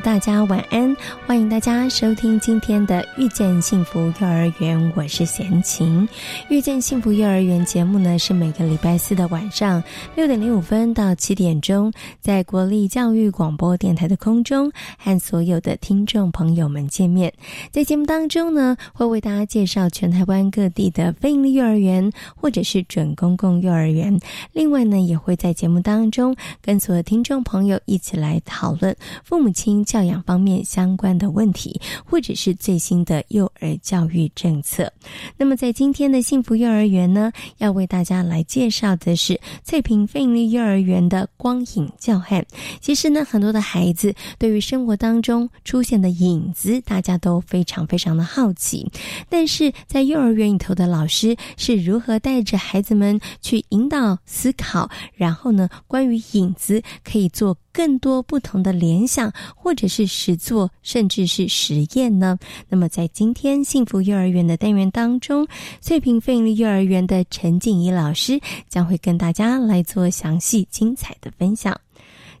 [0.00, 0.96] 大家晚安，
[1.26, 6.06] 欢迎大家收听今天的《遇见幸福幼儿园》，我是贤琴。
[6.50, 9.82] 《遇见幸福幼儿园》节目呢是每个礼拜四的晚上
[10.14, 17.32] 六点零五分到七点钟，在国立教育广播电台的空中和所有的听众朋友们见面。
[17.72, 24.20] 在节目当中呢，会为大家介绍全台湾各地的非营利幼儿园或者是准公共幼儿园。
[24.52, 28.94] 另外呢，也会在节目当中跟所有听众朋友一起来讨论
[29.24, 29.82] 父母亲。
[29.84, 34.92] 教养方面相关的问题，或者是最新的幼儿教育政策。
[35.36, 42.44] 那么，在今天的幸福幼儿园呢，要为大家来介绍的是翠屏费力幼儿园的光影教汉。
[42.80, 48.90] 其实呢，很多的孩子对于生活当中出现的影子，大家都非常非常的好奇。
[49.28, 57.56] 但是在幼儿园里头的老师是如何带着孩子们去引导思考，然后呢，关于影子可以做。
[57.74, 62.38] 更多不同的联想，或者是实作，甚至是实验呢？
[62.68, 65.46] 那么，在今天幸福幼儿园的单元当中，
[65.80, 71.78] 翠屏费力幼儿园的陈静怡老师将会跟大家来做详细精彩的分享。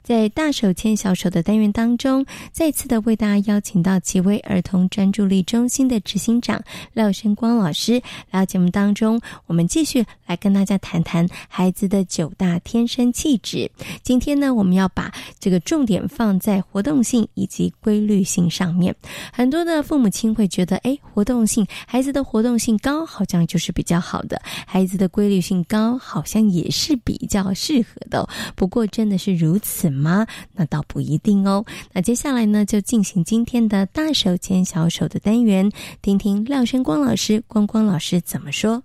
[0.04, 7.94] 在大手牵小手的单元当中，再次的为大家邀请到奇威儿童专注力中心的执行长廖生光老师
[8.30, 9.18] 来到节目当中。
[9.46, 13.70] 我们继续来跟大家谈谈孩子的九大天生气质。
[14.02, 15.10] 今天呢，我们要把
[15.40, 18.94] 这个重点放在活动性以及规律性上面。
[19.32, 28.28] 很多的父母亲会觉得，哎，活动性孩子的活动性高，好像就是比较好的；孩子的规律性高，好像也是比较适合的。
[28.54, 29.93] 不过，真的是如此？
[29.94, 30.26] 吗？
[30.52, 31.64] 那倒不一定哦。
[31.92, 35.70] 那接下来呢，就进行今天的大手牵小手的单元，
[36.02, 38.82] 听听廖生光老师、光光老师怎么说。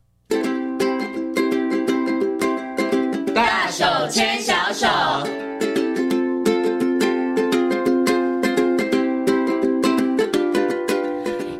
[3.33, 5.38] 大手牵小手。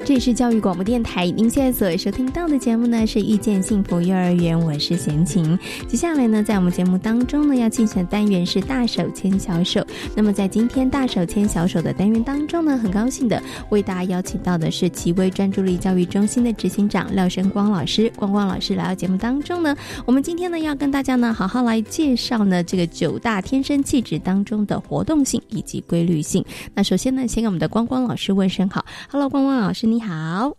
[0.09, 5.55] 这里是教育广播电台，您现在所收听到的节目呢是遇见幸福幼儿园，我是贤琴。
[5.87, 9.85] 接下来呢，在我们节目当中呢，要进行的单元是大手牵小手。
[10.15, 18.11] 那么在今天大手牵小手的单元当中呢，很高兴的为大家邀请到的是奇威专注力教育中心的执行长廖生光老师。
[18.15, 19.75] 光光老师来到节目当中呢，
[20.07, 26.43] 我们今天呢要跟大家呢好好来介绍呢这个九大天生气质当中的活动性以及规律性。
[26.73, 29.98] 那首先呢，先给我们的光光老师问声好，Hello，光光老师你。
[29.99, 30.55] 好，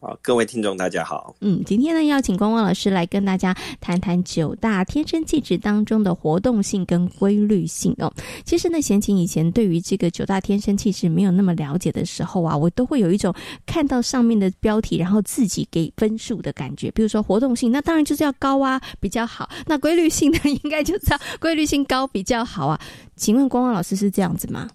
[0.00, 1.34] 好，各位听众，大家好。
[1.40, 8.12] 嗯，今天呢，邀请光光老师来跟大家谈谈九大天生气质当中的活动性跟规律性哦。
[8.44, 13.34] 其实呢，贤琴以前对于这个九大天生气质没有那么了解的时候啊，我都会有一种
[13.66, 16.90] 看到上面的标题，然后自己给分数的感觉。
[16.92, 19.48] 比如说活动性，那当然就是要高啊，比较好。
[19.66, 22.80] 那规律性呢， 应该就是要规律性高比较好啊。
[23.16, 24.68] 请问光光老师是这样子吗？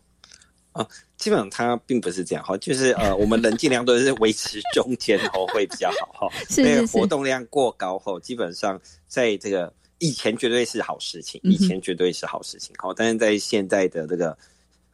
[0.73, 0.87] 啊。
[1.17, 6.35] 基本上它并不是这样哈，就是呃，我们人尽量都是维持中间哦，会比较好哈。
[6.49, 6.97] 是是是。
[6.97, 12.93] 活动量过高后，基本上在这个以前绝对是好事情，以前绝对是好事情哈。
[12.93, 14.37] 但是在现在的这个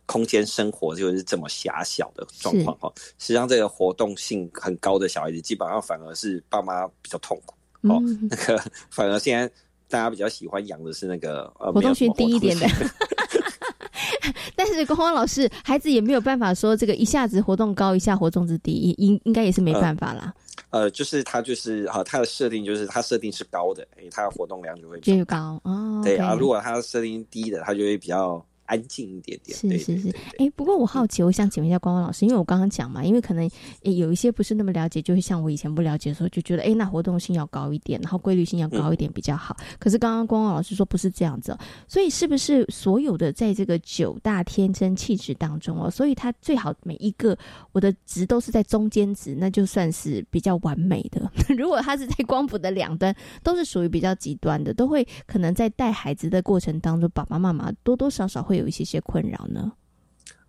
[0.06, 7.56] 空间生活就是这么狭小的状况哈，实际上这个活动性很高的小孩子，基本上反而是爸妈比较痛苦
[7.92, 8.00] 哦。
[8.30, 9.48] 那个反而现在
[9.88, 12.68] 大家比较喜欢养的是那个呃活动性低一点的。
[14.56, 20.34] 但是光光老师，孩子也没有办法说这个一下子活动高，一下活动之低，应应该也是没办法啦。
[20.72, 26.02] 呃，就是他就是啊，他的设定就是他设定是高的，哎，他的活动量就会越高哦。
[26.04, 28.44] 对啊，如果他设定低的，他就会比较。
[28.70, 30.16] 安静一点点，是是是。
[30.38, 33.50] 哎，不过我好奇，我想请问一下光光老师，因为我刚刚讲嘛，因为可能
[33.82, 39.58] 有一些不是那么了解，就会像我以前不了解的时候，就觉得哎，那活动性要高一点，然后规律性要高一点比较好。
[39.80, 41.58] 可是刚刚光光老师说不是这样子，
[41.88, 47.36] 所以是不是所有的在这个九大天真气质当中哦，所以它最好每一个
[47.72, 51.20] 我的值都是在中间值，那就算是比较完美的。
[51.58, 58.59] 如果它是在光谱的两端，都是属于比较极端的，都会可能在带孩子的过程当中，爸爸妈妈多多少少会。
[58.60, 59.72] 有一些些困扰呢，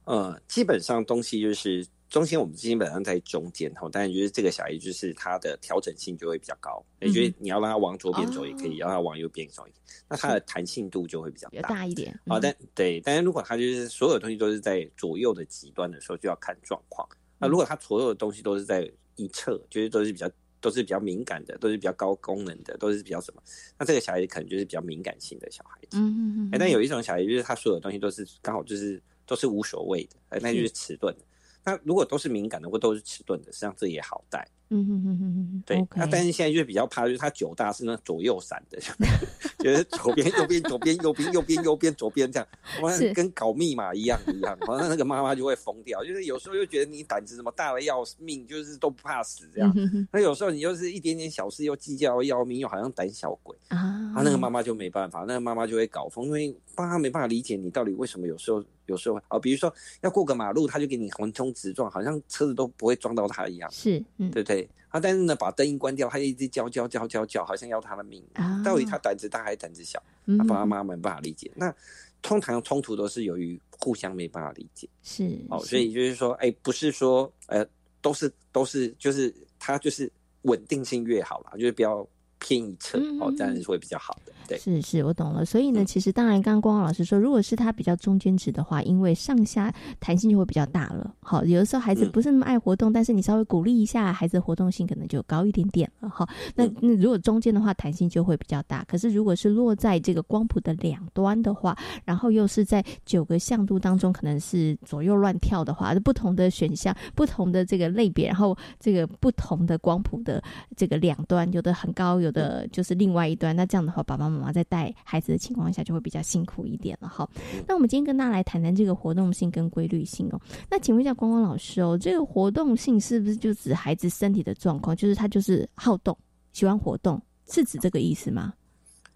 [0.05, 9.65] 呃，基本上东西就是中心我们基本上在中间哈，当然就是这个小孩就是它的调整性就会比较高，也就是你要让它往左边走也可以，让它往右边走，
[10.09, 12.19] 那它的弹性度就会比较大一点。
[12.27, 17.09] 好，但对，但是如果它就是所有东西都是在左右的极端的时候，就要看状况。
[17.39, 20.29] 那如果它所有的东西都是在一侧，就是都是比较
[20.61, 23.43] 都是比较敏感的，都是比较高功能的，都是比较什么，
[23.79, 25.97] 那这个小孩子可能就是比较敏感性的小孩子。
[25.99, 26.51] 嗯嗯嗯。
[26.53, 31.25] 哎，但有一种小孩就是他所有东西都是刚好就是都是无所谓的，哎，那就是迟钝的。
[31.65, 34.47] 那如果都是敏感的或都是迟钝的，实际上这也好带。
[34.73, 35.85] 嗯哼哼哼哼，对。
[35.97, 38.79] 那但是现在就是比较怕，就是他九大是那左右闪的，
[39.59, 42.49] 就是左边右边左边右边右边右边左边这样，
[42.81, 44.57] 哇，跟搞密码一样一样。
[44.61, 49.75] 好像那个妈妈就会疯掉，就是有时候又觉得你胆子怎么大的要命，就是都不怕死这样。
[50.13, 54.13] 那有时候你又是一点点小事又计较要命，又好像胆小鬼啊。
[54.15, 59.73] 他那个妈妈就没办法，那个妈妈就会搞疯，因为爸妈没办法理解你到底为什么有时候有时候啊，比如说
[60.03, 63.71] 要过个马路，他就给你横冲直撞，好像车子都不会撞到他一样。
[63.71, 64.69] 是，对不对？
[64.89, 68.23] 啊，但是呢，把灯一关掉，他就一直叫叫叫叫叫，好像要他的命。
[68.65, 70.03] 到底他胆子大还是胆子小？
[70.37, 71.51] 他爸爸妈妈没办法理解。
[71.55, 71.73] 那
[72.21, 74.89] 通常冲突都是由于互相没办法理解。
[75.03, 77.65] 是哦，所以就是说，哎，不是说，呃，
[78.03, 80.11] 都是都是，就是他就是
[80.43, 82.07] 稳定性越好啦，就是不要。
[82.41, 84.33] 偏一侧哦，这样是会比较好的。
[84.49, 85.45] 对，是是，我懂了。
[85.45, 91.15] 所以呢，其实当然，刚刚光光老师说，如果是他比较中间值的话，因为上下弹性就会比较大了。
[91.21, 96.09] 好，有的时候孩子不是那么爱活动，但是你稍微鼓励一下，孩子活动性可能就高一点点了。
[96.09, 98.83] 哈，那那如果中间的话，弹性就会比较大。
[98.89, 110.43] 可是如果是落在这个光谱的两端的话，然后又是在九个向度当中，可能是左右乱跳的话，不同的选项、不同的这个类别，然后这个不同的光谱的
[110.77, 112.30] 这个两端，有的很高，有。
[112.31, 117.29] 的就是另外一端，那这样的话，爸爸妈妈在带孩子的情况下就会比较辛苦一点了哈。
[117.67, 120.41] 那我们今天跟大家来谈谈这个活动性跟规律性哦。
[120.71, 124.97] 那请问一下光光老师哦，这个活动性是不是就指孩子身体的状况？
[124.97, 126.17] 就是他就是好动，
[126.53, 128.55] 喜欢活动，是指这个意思吗？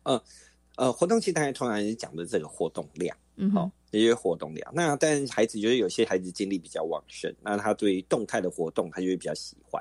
[0.05, 0.23] 呃
[0.77, 4.73] 呃，活动性当然通常是讲的这个活动量，嗯，好，也就是活动量。
[4.75, 9.81] 那但孩子就是有些孩子精力比较旺盛，那他对于动态的活动，他就会比较喜欢。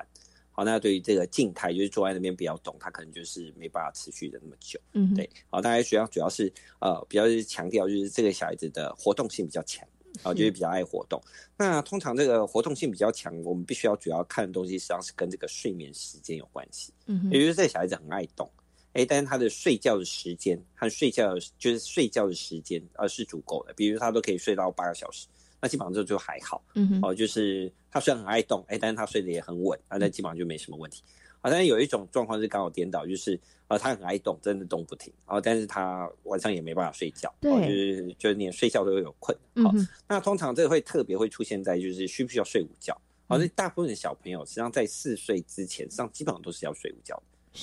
[0.56, 4.78] 好，那对于这个静态，就是坐在那边比较懂，他可能就是没办法持续的那么久。
[4.92, 5.28] 嗯，对。
[5.50, 9.84] 好，大家主要主要是呃，比较强调就是这个小孩子的活动性比较强，
[10.22, 11.20] 啊，就是比较爱活动。
[11.56, 16.94] 那通常这个活动性比较强，我们必须要主要看的东西实际上是跟这个睡眠时间有关系。
[17.06, 18.48] 嗯，也就是这个小孩子很爱动，
[18.92, 25.26] 哎，但是他的睡觉的时间和睡觉就是睡觉的时间呃是足够的，比如他都可以睡到八个小时。
[25.64, 31.02] 那基本上就就还好，嗯哦，就是他虽然很爱动，哎，但是他睡得也很稳，啊，那基本上就没什么问题。
[31.40, 39.34] 好，但是有一种状况是刚好颠倒，就是呃，他很爱动，真的动不停，哦，但是他晚上也没办法睡觉，对，就是就是连睡觉都有困。
[39.64, 39.72] 好，
[40.06, 42.94] 那通常这个会特别会出现在就是需不需要睡午觉？
[43.26, 47.16] 好，那大部分的小朋友实际上在四岁之前，实际上基本上都是要睡午觉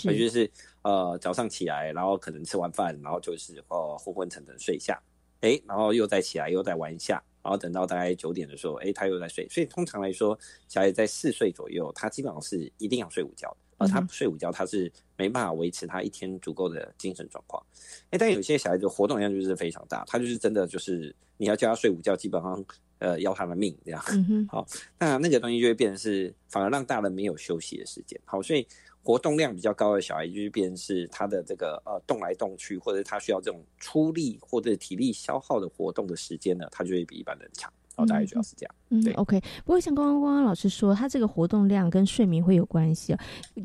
[0.03, 0.49] 的，也，就是
[0.81, 4.99] 呃早上起来，然后可能吃完饭，然后就是呃昏昏沉沉睡下，
[5.41, 7.21] 哎，然后又再起来，又再玩一下。
[7.43, 9.47] 然后等到大概九点的时候，哎，他又在睡。
[9.49, 13.57] 所以通常来说，小孩在四岁左右，他基本上是一定要睡午觉的。
[13.77, 17.63] 而他不睡午觉，他是没办法维持他一天足够的精神状况。
[18.11, 22.63] 哎，但有些小孩子活动量就是非常大，他就是真的就是你要叫他睡午觉，基本上
[22.99, 23.99] 呃要他的命这样。
[24.47, 24.67] 好，
[24.99, 28.19] 那那个东西就会变成是反而让大人没有休息的时间。
[28.25, 28.67] 好，所以。
[29.03, 37.71] 活动量比较高的小孩，就是变是他的这个呃动来动去，或者他需要这种出力或者体力消耗的活动的时间呢，他就会比一般人强。
[38.01, 38.75] 哦，大概主要是这样。
[38.89, 39.39] 嗯，OK。
[39.63, 43.15] 不过像刚刚光光老师说，他这个活动量跟睡眠会有关系，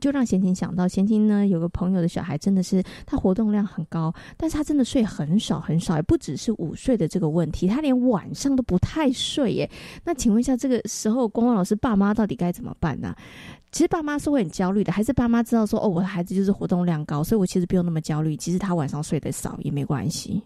[0.00, 9.70] 就让贤琴想到，贤琴呢有个朋友的小孩，真的是他活动量很高，但是他真的睡很少很少，也不只是午睡的这个问题，他连晚上都不太睡耶。
[10.04, 13.14] 那请问一下，这个时候光光老师爸妈到底该怎么办呢？
[13.72, 18.36] 其实爸妈是会很焦虑的，还是爸妈知道说哦，我的孩子就是活动量高，所以我其实不用那么焦虑。
[18.36, 20.42] 其实他晚上睡得少也没关系。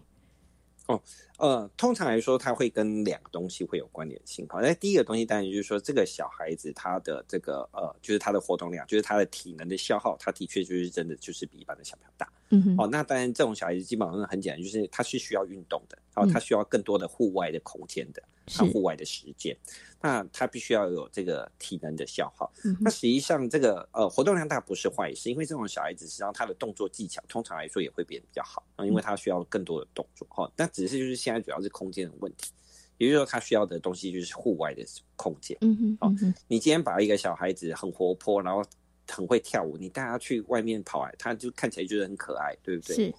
[0.91, 1.01] 哦，
[1.37, 4.45] 呃，通常来说，它会跟两个东西会有关联性。
[4.49, 12.31] 好，那第一个东西当然就是说，这个小孩子他的这个呃，就是他的活动量，就是他的体能的消耗，他的确就是真的就是比一般的小朋友大。
[12.49, 12.75] 嗯哼。
[12.77, 19.55] 哦，那当然这种小孩子基本上很简单，就是他是需要运动的，然后他需要更多的户外的空间的，他户外的时间。
[20.01, 22.51] 那他必须要有这个体能的消耗。
[22.79, 30.51] 那实际上，这个呃活动量大不是坏事，因为这种小孩子实际上他的动作技巧通常来说也会变得比较好，因为他需要更多的动作哈。
[30.57, 32.51] 那只是就是现在主要是空间的问题，
[32.97, 34.83] 也就是说他需要的东西就是户外的
[35.15, 35.57] 空间。
[35.61, 36.13] 嗯哼，好，
[36.47, 38.63] 你今天把一个小孩子很活泼，然后
[39.07, 42.95] 很会跳舞，你带他去外面跑，他就看起来就是很可爱，对不对？
[42.95, 43.13] 是。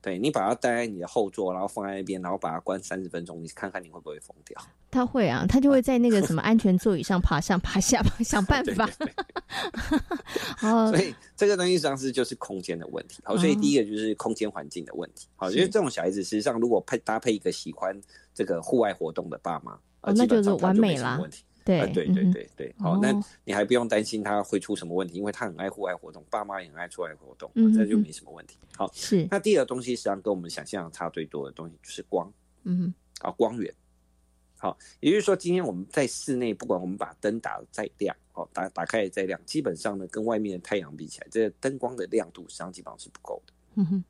[0.00, 4.60] 对你把它带在你的后座，然后放在那边，然后把它关三十分钟，你看看你会不会疯掉？
[4.90, 8.88] 他会啊，他就会在那个什么 安全座椅上爬上爬下， 想办法。
[10.62, 13.20] 哦，所以这个东西实际上是就是空间的问题。
[13.24, 15.26] 好，所以第一个就是空间环境的问题。
[15.36, 18.00] 好，因为这种小孩子实际上如果配搭配一个喜欢
[18.32, 21.18] 这个户外活动的爸妈，哦，那就是完美啦。
[21.20, 21.42] 问题。
[21.68, 23.12] 对对对对对，好，那
[23.44, 28.56] 你还不用担心他会出什么问题，因为他很爱户外活动，爸妈也很爱出外活动，这就没什么问题。
[28.74, 29.28] 好，是。
[29.30, 32.32] 那第二个东西实际上跟我们想象差最多的东西就是光，
[32.64, 33.72] 嗯，啊，光源。
[34.56, 43.52] 好，也就是说，今天我们在室内，不管我们把灯打再亮，哦，打打开再亮，基本上呢，跟外面的太阳比起来，这个灯光的亮度实际上基本上是不够的。
[43.76, 44.04] 嗯哼。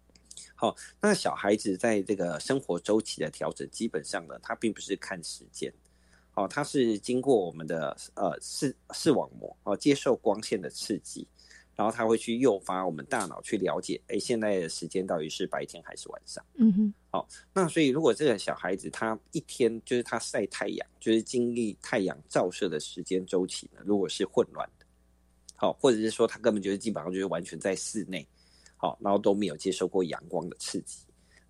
[0.55, 5.73] 好，那小孩子在这个生活周期的调整，基本上呢，他并不是看时间。
[6.38, 11.26] 哦，它是经过我们的呃视视网膜哦，接受光线的刺激，
[11.75, 16.45] 然后它会去诱发我们大脑去了解，哎，现在的时间到底是白天还是晚上？
[16.54, 16.95] 嗯哼。
[17.11, 24.87] 好，那所以如果这个小孩子他一天就是他晒太阳，就是经历太阳照射的时间周期呢，如果是混乱的，
[25.57, 28.25] 好，或者是说他根本就是基本上就是完全在室内，
[28.76, 31.00] 好，然后都没有接受过阳光的刺激。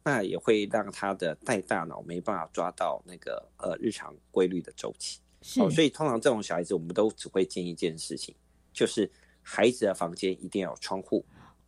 [0.09, 5.21] 那也会让他的带大脑没办法抓到那个呃日常规律的周期，
[5.61, 8.35] 哦，所以通常这种小孩子，我们都只会建议一件事情，
[8.73, 9.11] 就是
[9.43, 11.23] 孩子的房间一定要有窗户。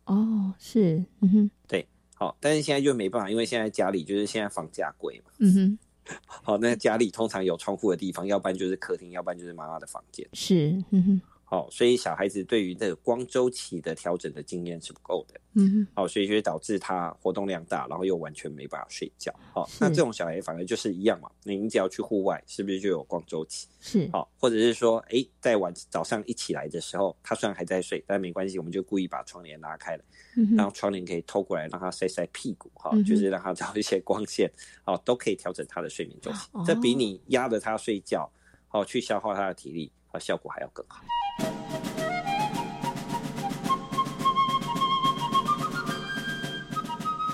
[0.05, 5.79] 哦，是，嗯哼，对，好，但是现在就没办法，因为现在家里就是现在房价贵嘛，嗯哼，
[6.25, 11.21] 好，那家里通常有窗户的地方，要不然就是客厅，要不然就是妈妈的房间，是，嗯哼。
[11.51, 15.37] 好，所以小孩子对于这个光周期的调整的经验是不够的。
[15.55, 19.37] 嗯，哦，所以就会导致他活动量大，然后又完全没办法睡觉。
[19.53, 23.67] 哦，那这种小孩反而就是一样嘛，你只要去户外，是不是就有光周期？
[23.81, 30.03] 是，哦，或者是说，哎，在晚早上一起来的时候，他虽然还在睡，但没关系，我们就故意把窗帘拉开了，
[30.37, 34.49] 嗯让窗帘可以透过来，让他晒晒屁股，哈，就是让他找一些光线，
[34.85, 36.47] 哦，都可以调整他的睡眠周期。
[36.65, 38.31] 这比你压着他睡觉，
[38.69, 41.01] 哦，去消耗他的体力，啊，效果还要更好。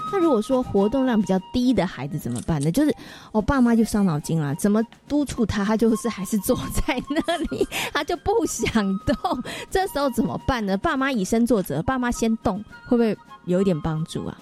[0.10, 2.72] 那如果说活动量比较低的孩子怎么办呢？
[2.72, 2.96] 就是
[3.32, 9.44] 我爸妈就伤脑筋了，怎么督促他，他就是还是坐在那里，他就不想动。
[9.70, 10.78] 这时候怎么办呢？
[10.78, 13.16] 爸妈以身作则，爸妈先动，会不会
[13.46, 14.38] 有一点帮助啊？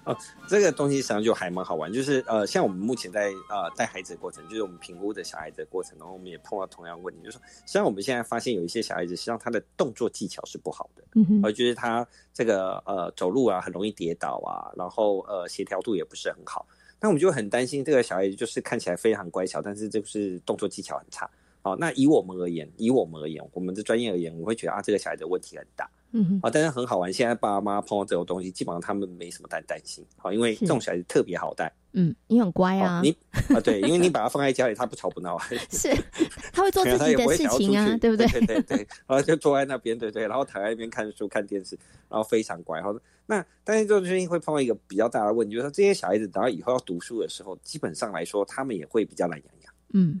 [0.06, 0.16] 哦，
[0.48, 16.66] 这个东西实际上就还蛮好玩，就是呃，像我们目前在呃带孩子的过程，就是我们评估的小孩子的过程，然后我们也碰到同样问题，就是说，实际上我们现在发现有一些小孩子，实际上他的动作技巧是不好的，嗯哼，而就是他这个呃走路啊很容易跌倒啊，然后呃协调度也不是很好，
[17.00, 21.28] 那我们就很担心这个小孩子就是看起来非常乖巧，但是就是动作技巧很差。
[21.62, 25.86] 好，那以我们而言，以我们而言，我们的专业而言，我会觉得啊，这个小孩的问题很大。
[26.12, 27.12] 嗯哼，啊，但是很好玩。
[27.12, 30.04] 现在爸爸妈妈碰到这种东西，基本上他们没什么担担心。
[30.16, 31.72] 好，因为这种小孩子特别好带。
[31.92, 33.00] 嗯，你很乖啊。
[33.02, 33.10] 你
[33.54, 35.38] 啊，对，因为你把他放在家里，他不吵不闹。
[35.70, 35.92] 是，
[36.52, 38.26] 他会做自己的事情啊，对不对？
[38.30, 38.76] 对对对。
[39.06, 42.78] 然后就坐在那边，对对，然后躺在那边看书、看电视，然后非常乖。
[42.78, 49.74] 然后，那但是这种事情会碰到一个比较大的问题，就是说这些小孩子等到以后要读书的时候，基本上来说，他们也会比较懒洋洋。
[49.92, 50.20] 嗯。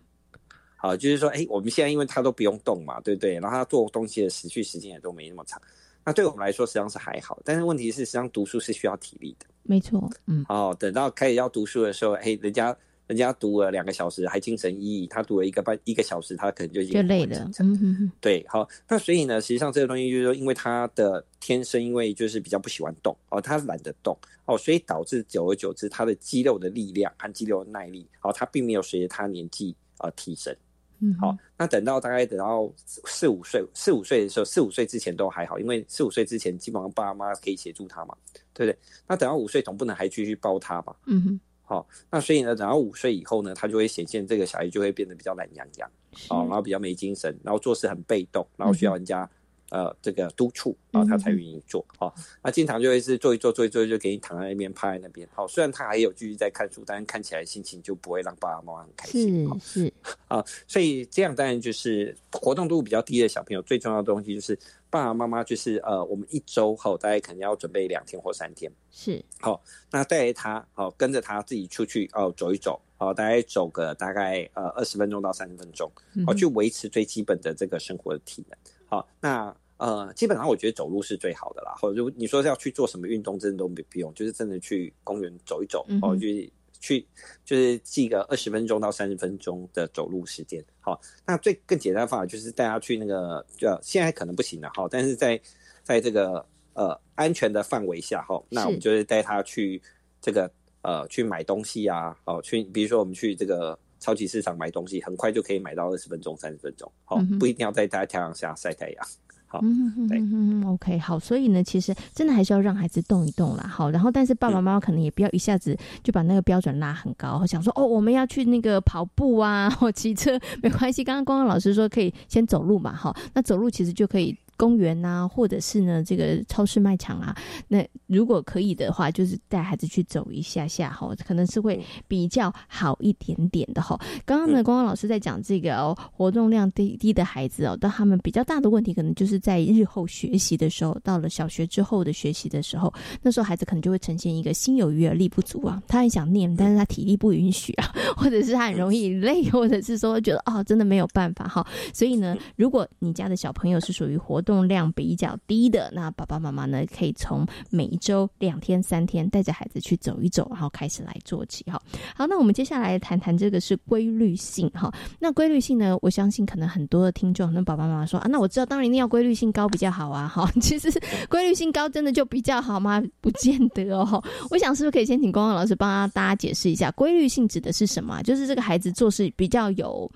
[0.82, 3.34] 好，就是说，哎，我们现在因为他都不用动嘛，对不对？
[3.34, 5.60] 然后他做东西的持续时间也都没那么长。
[6.02, 9.44] 那对我们来说实际上是还好，但是问题是，实际上读书是需要体力的。
[9.62, 10.42] 没错，嗯。
[10.48, 12.74] 哦，等到开始要读书的时候，哎，人家
[13.06, 17.38] 人家读了两个小时还精神奕奕，他读了一个半一个小时，他可能就就累了。
[17.58, 18.12] 嗯哼哼。
[18.18, 30.56] 对，好，那所以呢，实际上这个东西就是说，因为他的天生，因为就是比较不喜欢动哦，他懒得动哦，所以导致久而久之，他的肌肉的力量和肌肉的耐力，哦，他并没有随着他年纪而提升。
[31.00, 38.14] 嗯，好，那等到大概等到四五岁，四五岁的时候，四五岁之前都还好，因为四五岁之前基本上爸妈可以协助他嘛，
[38.52, 38.78] 对不对？
[39.06, 40.94] 那等到五岁总不能还继续抱他吧？
[41.06, 45.90] 嗯哼，好，那所以呢，等到五岁以后呢，他就会显现这个小孩就会变得比较懒洋洋，
[46.28, 49.28] 哦，然后比较没精神，然后做事很被动，然后需要人家。
[49.70, 52.12] 呃，这个督促啊，他才愿意做啊。
[52.42, 55.26] 那经常就会是做一做，做一做，就给你躺在那边，趴在那边。
[55.32, 59.48] 好，虽然他还有继续在看书，但是看起来心情就不会让爸爸妈妈很开心。
[59.60, 59.92] 是是
[60.28, 64.58] 啊，所以这样当然就是活动度比较低的小朋友，最重要的东西就是
[64.90, 68.70] 爸爸妈妈就是呃，我们一周后大概可能要准备两天或三天。
[68.90, 69.62] 是好，
[69.92, 75.88] 那带着他好，跟着他自己出去哦，走一走，好，大概走个大概呃二十分钟到三十分钟，
[76.26, 78.58] 好，去维持最基本的这个生活的体能。
[78.90, 81.74] 好，那呃，基本上我觉得走路是最好的啦。
[81.80, 87.06] 或者你说要去做什么运动，真的都不不用，就是真的去公园走一走，哦，就是去
[87.44, 90.62] 就是记个二十分钟到三十分钟的走路时间。
[90.80, 95.40] 好，那最更简单的方法就是带他去那个，就现在可能不行了哈，但是在
[95.82, 96.44] 在这个
[96.74, 99.80] 呃安全的范围下哈，那我们就是带他去
[100.20, 100.50] 这个
[100.82, 109.06] 呃去买东西啊，哦，去比如说我们去这个超级市场买东西，很快就可以买到二十分钟、三十分钟，好，不一定要在大太阳下晒太阳。
[109.46, 124.36] 好，嗯嗯嗯，OK，好，所以呢，其实真的还是要让孩子动一动啦，好，然后但是爸爸妈妈可能也不要一下子就把那个标准拉很高，想说哦，我们要去那个跑步啊，或骑车没关系，刚刚光光老师说可以先走路嘛，好，那走路其实就可以。
[124.60, 127.34] 公园呐，或者是呢，这个超市卖场啊，
[127.66, 133.98] 那如果可以的话，就是带孩子去走一下下哈，可能是会比较好一点点的哈。
[134.26, 151.66] 刚刚呢，光光老师在讲这个哦，活动量低低的孩子哦，但他们比较大的问题，可能就是在日后学习的时候，到了小学之后的学习的时候，那时候孩子可能就会呈现一个心有余而力不足啊，他很想念，但是他体力不允许啊， 或者是他很容易累，或者是说觉得哦，真的没有办法哈。
[151.94, 161.80] 所以呢，如果你家的小朋友是属于活动，动量比较低的，那爸爸妈妈呢，可以从每周两天、三天带着孩子去走一走，然后开始来做起哈。
[162.16, 164.92] 好，那我们接下来谈谈这个是规律性哈。
[165.20, 170.26] 那规律性呢，我相信可能很多的听众，那爸爸妈妈说啊，那我知道，当然一定要规律性高比较好啊。
[170.26, 170.90] 哈， 其实
[171.28, 173.00] 规律性高真的就比较好吗？
[173.20, 174.20] 不见得哦。
[174.50, 178.20] 我想是不是可以先请光光老师帮大家解释一下，规律性指的是什么？
[178.24, 180.10] 就是这个孩子做事比较有。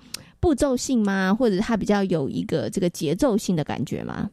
[0.45, 1.33] 步骤性吗？
[1.33, 4.29] 或者它比较有一个这个节奏性的感觉吗？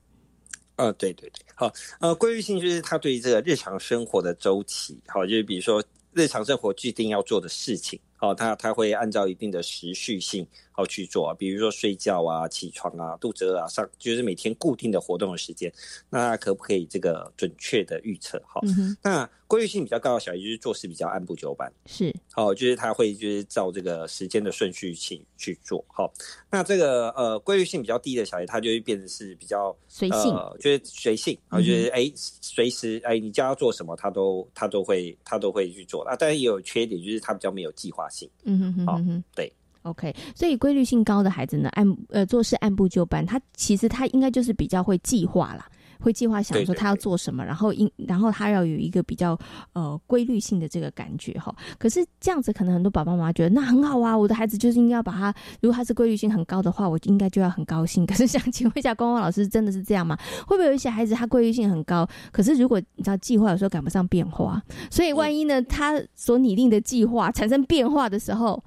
[0.77, 10.47] 呃，对对对，好，呃，规律性就是它对于这个日常生活的周期，好，就是比如说日常生活既定要做的事情，好，它它会按照一定的时序性。
[10.73, 15.73] 好去做啊，比如说睡觉啊、起床啊、肚子饿啊，上就是每天固定的活动的时间，
[16.11, 18.43] 那可不可以这个准确的预测？
[18.47, 18.61] 好，
[19.03, 25.85] 那规律性比较高的小孩就是做事比较按部就班，是，好，就是他会就是照这个时间的顺序去去做。
[25.89, 26.11] 好，
[26.51, 38.31] 那这个呃规律性比较低的小孩，他就会变得是比较随性，就是随性，啊，就是哎随时哎你叫他做什么，他都他都会他都会去做啊，但是也有缺点，就是他比较没有计划性。
[38.45, 39.01] 嗯哼哼，好，
[39.35, 39.53] 对。
[39.83, 45.67] OK，所以规律性高的孩子呢，按呃做事按部就班，他其实他应该就是比较会计划啦，
[45.99, 49.37] 会计划想说他要做什么，然后应然后他要有一个比较
[49.73, 51.53] 呃规律性的这个感觉哈。
[51.79, 58.07] 可是这样子可能很多爸爸妈妈觉得那很好啊，我的孩子就是应该要把他，如果他是规律性很高的话，我应该就要很高兴。
[58.07, 60.17] 可是想请问一下，光光老师真的是这样吗？
[60.47, 68.63] 会不会有一些孩子他规律性很高，可是如果你知道计划有时候赶不上变化，所以万一呢他所拟定的计划产生变化的时候？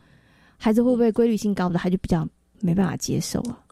[0.58, 2.28] 孩子会不会规律性高的，他就比较
[2.60, 3.63] 没办法接受啊？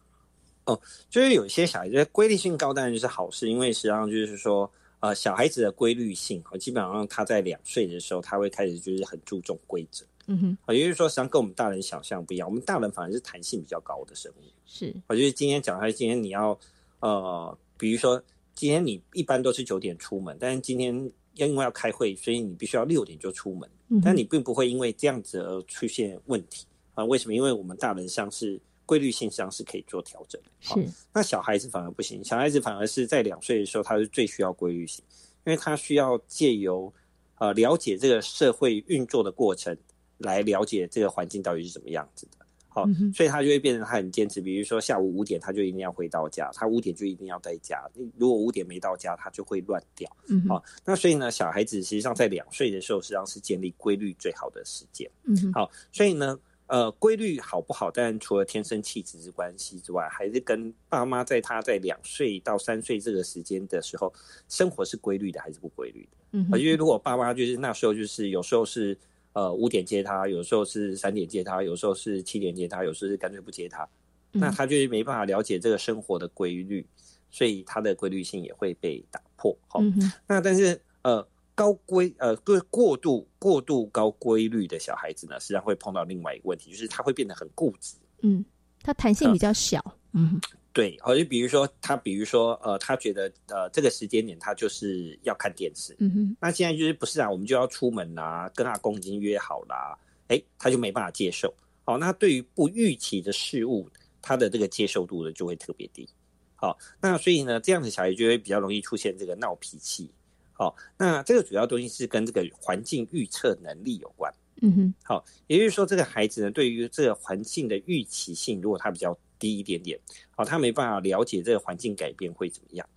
[0.65, 10.05] 哦，就是有些小孩子规律性高，当然就是好事，因为实际上就是说，呃，小孩子的规律性，基本上他在两岁的时候，他会开始就是很注重规则。
[10.27, 14.43] 嗯哼，啊，也就是说，实际上跟我们大人想象不一样，我们大人反而是弹性比较高的生物。
[14.65, 16.57] 是，我就是今天讲，他今天你要，
[17.01, 18.23] 呃，比如说
[18.55, 20.93] 今天你一般都是九点出门，但是今天
[21.33, 23.69] 因为要开会，所以你必须要六点就出门，
[24.01, 26.65] 但你并不会因为这样子而出现问题。
[26.93, 27.33] 啊，为什么？
[27.33, 30.49] 因为我们大人像是规律性上是可以做调整的。
[30.59, 35.03] 是，那小孩子反而不行，小孩子反而是在两岁的时候，他是最需要规律性，
[35.45, 36.93] 因为他需要借由
[37.39, 39.75] 呃了解这个社会运作的过程，
[40.17, 42.45] 来了解这个环境到底是怎么样子的。
[42.67, 47.87] 好，所以他就会变成他很坚持，比如说下午五点他就一定要回到家，他五点就一定要在家。
[48.17, 50.09] 如果五点没到家，他就会乱掉。
[50.47, 55.09] 好，那所以呢，小孩子实际上在两岁的时候，实际上是建立规律最好的时间。
[55.23, 56.37] 嗯，好，所以呢。
[56.67, 57.91] 呃，规律好不好？
[57.91, 64.11] 当然除了天生气质之关系之外，还是跟爸妈在他在两岁到三岁这个时间的时候，
[64.47, 66.17] 生活是规律的还是不规律的？
[66.31, 68.97] 嗯，因为如果爸妈就是那时候就是有时候是
[69.33, 73.87] 呃五点接他，有时候是三点接他，有时候是七点接他，有时候是干脆不接他，
[74.31, 76.87] 那他就是没办法了解这个生活的规律，
[77.29, 79.55] 所以他的规律性也会被打破。
[79.67, 79.81] 好，
[80.27, 81.27] 那但是呃。
[81.55, 87.95] 高规呃，对过度过度高规律的小孩子呢，实际上会碰到另外一个问题，就是他会变得很固执。
[88.21, 88.43] 嗯，
[88.81, 89.83] 他弹性比较小。
[90.13, 90.39] 嗯，
[90.71, 95.95] 对，好，就比如说他，比如说呃，他觉得呃，这个时间点他就是要看电视。
[95.99, 97.29] 嗯哼，那现在就是不是啊？
[97.29, 101.53] 我们就要出门啦，跟阿公已经约好啦，哎，他就没办法接受。
[101.83, 103.89] 好，那对于不预期的事物，
[104.21, 106.07] 他的这个接受度呢就会特别低。
[106.55, 110.09] 好，那所以呢，这样的小孩就会比较容易出现这个闹脾气。
[110.53, 114.33] 好，那这个主要东西是跟这个环境预测能力有关。
[114.61, 119.99] 嗯哼，好，也就是说，这个孩子呢，对于这个环境的预期性，如果他比较低一点点，
[120.31, 122.87] 好，他没办法了解这个环境改变会怎么样。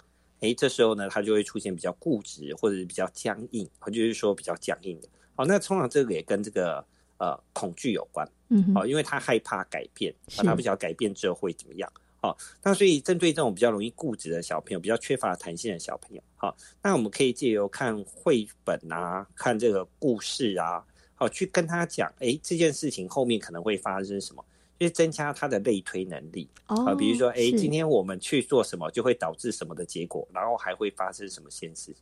[0.40, 5.08] 哎，这时候呢，他就会出现比较固执，或者是比较僵硬，或就是说比较僵硬的。
[5.34, 6.84] 好，那通常这个也跟这个
[7.16, 8.30] 呃恐惧有关。
[8.50, 11.90] 嗯，好，因为他害怕改变，他不晓得改变之后会怎么样。
[12.18, 24.44] 好，那所以针对这种比较容易固执的小朋友，比较缺乏弹性的小朋友，好，那我们可以借由看绘本啊，看这个故事啊，好，去跟他讲，哎，这件事情后面可能会发生什么，
[24.78, 26.48] 就是增加他的类推能力。
[26.68, 31.94] 哦，比如说，哎，今天我们去做什么，就会导致什么的结果，然后还会发生什么现实。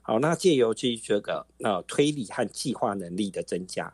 [0.00, 3.92] 好，那借由这这个呃推理和计划能力的增加。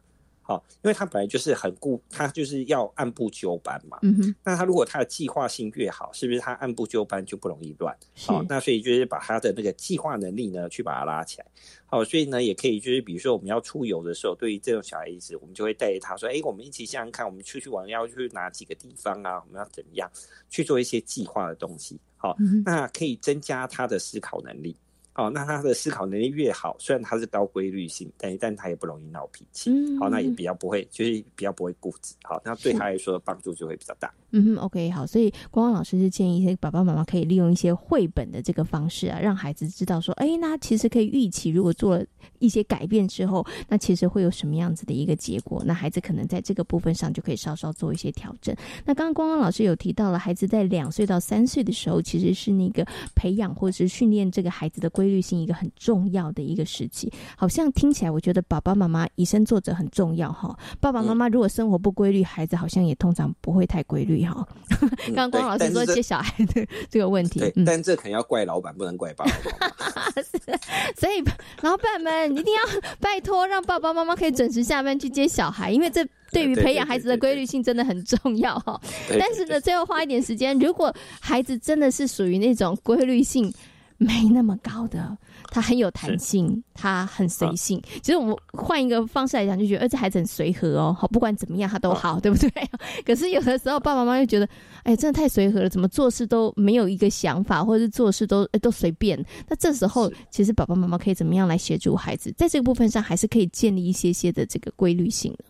[0.49, 3.99] 好，因为他本来就是很固，他就是要按部就班嘛。
[4.01, 4.35] 嗯哼。
[4.43, 7.95] 那他如果他的计划性越好，是不是他按部就班就不容易乱？
[8.17, 11.47] 好，那所以就是把他的那个计划能力呢，去把它拉起来。
[11.85, 19.43] 好，所以呢，也可以就是比如说我们要出游的时候，对于这种小孩子，我们就会带着他说：“哎，我们一起想想看，我们出去玩要去哪几个地方啊？
[19.47, 20.11] 我们要怎么样
[20.49, 22.35] 去做一些计划的东西？”好，
[22.65, 24.75] 那可以增加他的思考能力。
[25.19, 29.69] 哦，那他的思考能力越好，虽然他是高规律性，但但他也不容易闹脾气。
[29.69, 32.15] 嗯，好，那也比较不会，就是比较不会固执。
[32.23, 34.15] 好，那对他来说帮助就会比较大。
[34.31, 42.05] 嗯哼，OK，好，所以光光老师是建议一些爸爸妈妈可以利用一些绘本的这个方式啊，让孩子知道说，哎，那其实可以预期，如果做了
[42.39, 45.61] 一些改变之后，那其实会有什么样子的一个结果。
[45.67, 48.55] 那孩子可能在这个部分上就可以稍稍做一些调整。
[48.85, 57.13] 那刚刚光光老师有提到了，孩子在两岁到三岁的时候，其实是那个培养或者是训练这个孩子的规律性一个很重要的一个时期。
[57.37, 60.57] 好像听起来，我觉得爸爸妈妈以身作则很重要哈。
[60.81, 64.25] 爸爸妈妈如果生活不规律，孩子好像也通常不会太规律。
[64.25, 64.47] 哈，
[65.07, 69.33] 刚刚光老师说接小孩的这个问题，对，但这肯定要怪老板，不能怪爸爸。
[70.97, 71.23] 所以
[71.61, 72.61] 老板们一定要
[73.01, 78.81] 拜托，让爸爸妈妈可以准时下班去接小孩，因为这对于培养孩子的规律性真的很重要哈。
[79.09, 83.53] 但是呢，最后花一点时间，如果孩子真的是属于那种规律性
[83.99, 85.17] 没那么高的。
[85.51, 87.81] 他很有弹性，他很随性。
[88.03, 90.97] 其实我们换一个方式来讲，就觉得，呃，这孩子很随和哦。
[90.99, 92.51] 好，不管怎么样，他都好，对不对？
[93.05, 94.49] 可是有的时候，爸爸妈妈又觉得，
[94.83, 99.23] 哎，真的太随和了，怎么做事都没有一个想法，或者是做事都都随便。
[99.49, 105.45] 那这时候，其实爸爸妈妈可以怎么样来协助孩子，在这个部分上，还是可以建立一些些的这个规律性的。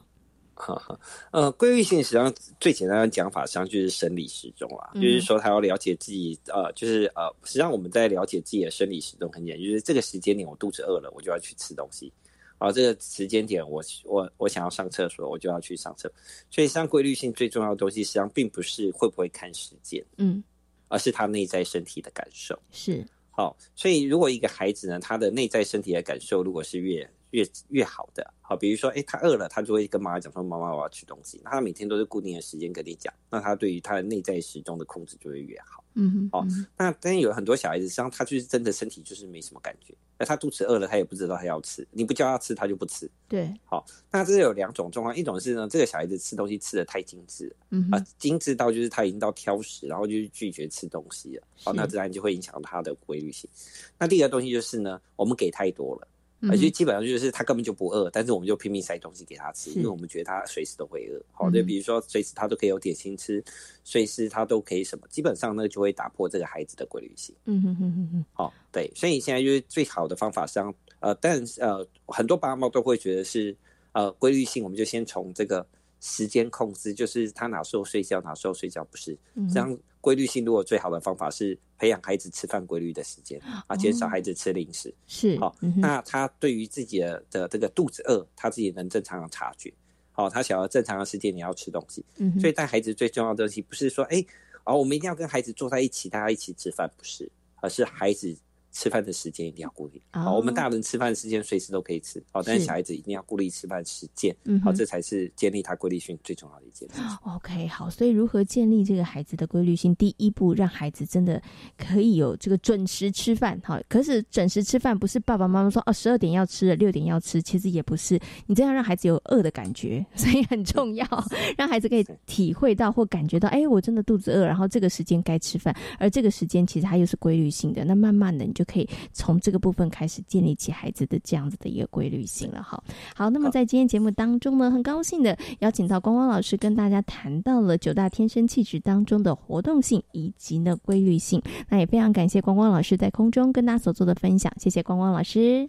[0.58, 0.98] 哈哈，
[1.30, 12.12] 呃，规律性实际上最简单的讲法，实际上就是生理时钟啊，就是说他要了解自己，呃，就是呃，实际上我们在了解自己的生理时钟很简单，就是这个时间点我肚子饿了，我就要去吃东西，
[12.58, 16.12] 啊，这个时间点我我我想要上厕所，我就要去上厕，
[16.50, 20.42] 所以实际上规律性最重要的东西，实际上并不是会不会看时间，嗯，
[20.88, 35.84] 而是他内在身体的感受，是，好，所以如果一个孩子呢，他的内在身体的感受如果是越越越好的，好，比如说，哎，他饿了，他就会跟妈妈讲说：“妈妈，我要吃东西。”那他每天都是固定的时间跟你讲，那他对于他的内在时钟的控制就会越好。
[35.94, 43.10] 嗯哼，好，那但是有很多小孩子，实际上他就是真的身体就是没什么感觉，那他肚子饿了，他也不知道他要吃，你不叫他吃，他就不吃。
[43.26, 53.50] 对，好，那这有两种状况，一种是呢，这个小孩子吃东西吃的太精致，嗯啊，精致到就是他已经到挑食，然后就是拒绝吃东西了，好，那自然就会影响他的规律性。
[53.98, 56.08] 那第二个东西就是呢，我们给太多了。
[56.42, 61.20] 而且基本上就是他根本就不饿，但是我们就拼命塞东西给他吃，因为我们觉得他随时都会饿。
[61.32, 63.42] 好，就比如说随时他都可以有点心吃，
[63.82, 67.34] 随时他都可以什么，基本上呢就会打破这个孩子的规律性。
[67.46, 68.24] 嗯哼哼哼哼。
[68.32, 73.56] 好，对，所以现在就是最好的方法是让呃，但呃很多爸妈都会觉得是
[73.92, 75.66] 呃规律性，我们就先从这个
[76.00, 79.16] 时间控制，就是他哪时候睡觉哪时候睡觉，不是
[79.52, 79.78] 这样。
[80.00, 85.54] 规律性，如果最好的方法是培养孩子吃饭规律的时间啊，减少孩子吃零食，是好。
[85.76, 89.74] 那他对于自己的的这个肚子饿，他自己能正常的察觉。
[90.14, 92.02] 哦，他想要正常的时间你要吃东西，
[92.40, 94.24] 所以带孩子最重要的东西不是说，哎，
[94.64, 97.28] 哦，我们一定要跟孩子坐在一起，大家一起吃饭，不是，
[97.60, 98.34] 而是孩子。
[98.78, 100.00] 吃饭的时间一定要固定。
[100.12, 102.22] 好，我们大人吃饭的时间随时都可以吃。
[102.30, 104.32] 好，但是小孩子一定要固定吃饭时间。
[104.44, 107.02] 嗯，好，这才是建立他规律性最重要的一件事。
[107.24, 109.92] OK，好，所以如何建立这个孩子的规律性？
[109.96, 111.42] 第一步，让孩子真的
[111.76, 113.60] 可以有这个准时吃饭。
[113.64, 118.16] 好，可是准时吃饭不是爸爸妈妈说哦十二点要吃了，六点要吃，其实也不是。
[118.46, 121.04] 你这样让孩子有饿的感觉，所以很重要，
[121.58, 127.84] 让孩子可以体会到或感觉到，哎，我真的肚子饿，然后这个时间该吃饭，而这个时间其实它又是规律性的。
[127.84, 132.80] 那慢慢的，你就可以从这个部分开始建立起孩子的这样子的一个规律性了哈。
[133.16, 141.42] 好，那么在今天节目当中呢，很高兴的邀请到光光老师跟大家谈到了九大天生气质当中的活动性以及呢规律性。
[141.70, 145.68] 那也非常感谢光光老师在空中跟大家所做的分享，谢谢光光老师，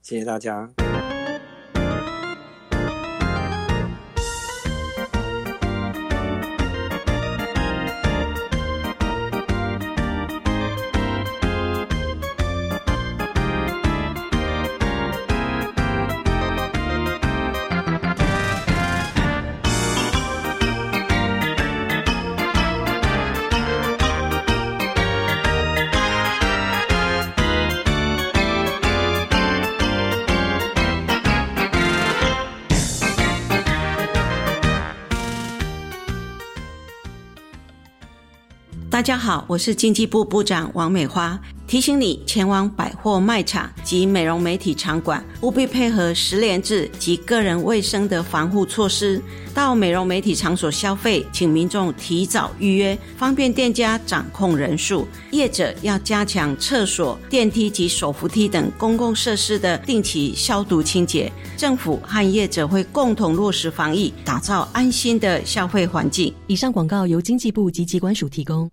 [0.00, 0.70] 谢谢大家。
[39.00, 41.40] 大家好，我是经济部部长王美花。
[41.66, 49.18] 提醒你前往百货卖场及美容美体场馆，务必配合十连制及个人卫生的防护措施。
[49.54, 55.08] 到美容美体场所消费，请民众提早预约，方便店家掌控人数。
[55.30, 61.32] 业者要加强厕所、电梯及手扶梯等公共设施的定期消毒清洁。
[61.56, 66.34] 政府和业者会共同落实防疫，打造安心的消费环境。
[66.46, 68.70] 以上广告由经济部及机关署提供。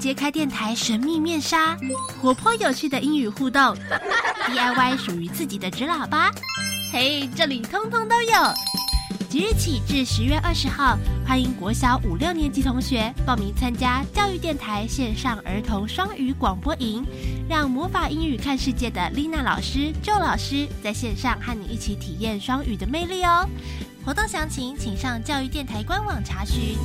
[0.00, 1.76] 揭开电台神秘面纱，
[2.22, 3.60] 活泼有趣的英语互动，
[4.48, 6.30] DIY 属于自己的纸喇叭，
[6.90, 8.32] 嘿，这里通通都有。
[9.28, 17.04] 即日起至十月二十号，欢迎国小五六年级同学报名参加教育电台线上儿童双语广播营，
[17.46, 23.46] 让魔法英语看世界的丽娜老师、周老师在线上和你一起体验双语的魅力哦。
[24.02, 26.78] 活动详情请上教育电台官网查询。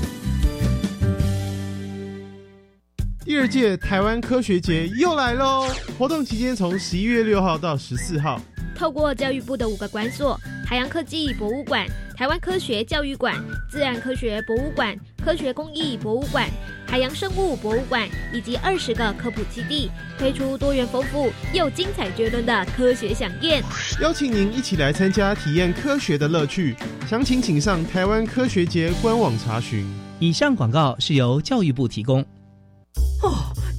[3.25, 5.67] 第二届台湾科学节又来喽！
[5.97, 8.39] 活动期间从十一月六号到十四号，
[8.75, 16.47] 透过教育部的五个馆所：海洋科技博物馆、台湾科学教育馆、自然科学博物馆、科学工艺博物馆、
[16.85, 23.63] 海洋生物博物馆，以及二十个科普基地，推出多元丰富又精彩绝伦的科学飨宴，
[24.03, 26.75] 邀请您一起来参加，体验科学的乐趣。
[27.09, 29.83] 详情请上台湾科学节官网查询。
[30.19, 32.23] 以上广告是由教育部提供。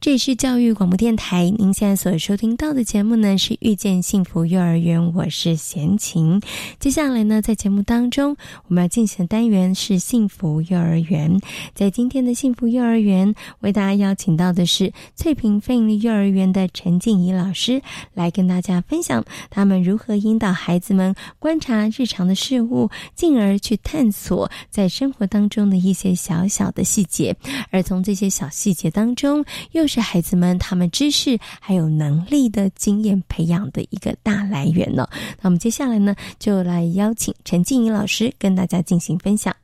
[0.00, 6.40] 这里是教育广播电台，您现在所收听到的节目呢是《遇见幸福幼儿园》，我是贤琴。
[6.78, 8.36] 接下来呢，在节目当中，
[8.68, 11.40] 我们要进行的单元是幸福幼儿园。
[11.74, 17.82] 在今天的幸福幼儿园，为大家邀请到的是翠屏飞利幼儿园的陈静怡老师，
[18.14, 27.36] 来跟大家分享他们如何引导孩子们观察日常的事物，进而去探索在生活当中的一些小小的细节，
[27.72, 35.08] 而从这些小细节当中，又是孩子们他们知识还有能力的经验培养的一个大来源呢。
[35.40, 39.56] 那我们接下来呢，就来邀请陈静怡老师跟大家进行分享。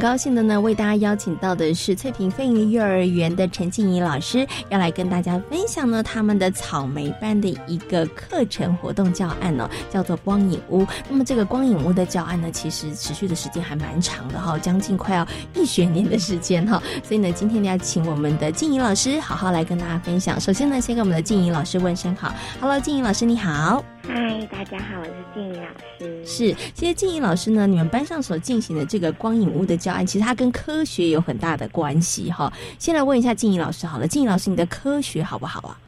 [0.00, 10.86] 高兴的呢，为大家邀请到的是翠屏飞鹰幼儿园的陈静怡老师，要来跟大家分享呢他们的草莓班的一个课程活动教案哦，叫做光影屋。
[11.08, 16.82] 那么这个光影屋的教案呢，其实持续的时间还蛮长的哈，将近快要一学年的时间哈。
[17.04, 20.40] 所以呢，今天呢要请我们的静怡老师好好来跟大家分享。
[20.40, 23.84] 首先呢，先跟我们的静怡老师问声好，Hello，静怡老师你好。
[24.02, 25.66] 嗨，大家好，我是静怡老
[25.98, 26.24] 师。
[26.24, 32.52] 是，其实静怡老师呢，你们班上所进行的这个光影屋的教案，其实它跟科学有很大的关系哈。
[32.78, 35.78] 先来问一下静怡老师好了，静怡老师，你的科学好不好啊？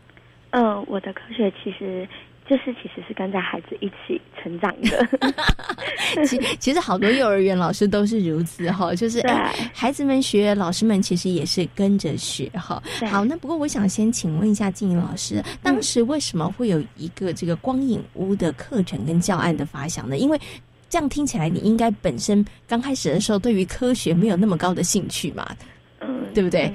[0.50, 2.08] 嗯，我的科学其实。
[2.52, 5.08] 就是其实是跟着孩子一起成长的，
[6.26, 12.82] 其其实好多幼儿园老师都是如此哈，就是哎，孩子们学，老师们其实也是跟着学哈。
[13.08, 20.18] 好，那不过我想先请问一下静怡老师，当时为什么会有一个这个光影屋的课程跟教案的发想呢？
[20.18, 20.38] 因为
[20.90, 25.56] 这样听起来，你应该本身刚开始的时候对于科学没有那么高的兴趣嘛，
[26.00, 26.70] 嗯，对不对？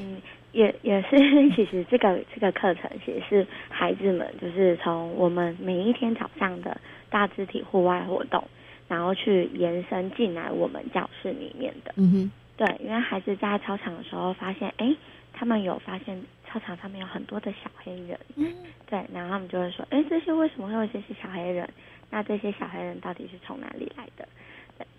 [0.58, 1.10] 也也是，
[1.56, 6.76] 其实这个这个课程其实是孩子们就是从我们每一天早上的
[7.12, 8.44] 大肢体户外活动，
[8.88, 11.94] 然后去延伸进来我们教室里面的。
[11.98, 14.96] 嗯哼，对，因为孩子在操场的时候发现，哎，
[15.32, 18.20] 他们有发现操场上面有很多的小黑人。
[18.36, 18.52] 嗯，
[18.90, 21.70] 对，然后他们就会说，哎，这些为什么会有这些小黑人？
[22.10, 24.28] 那这些小黑人到底是从哪里来的？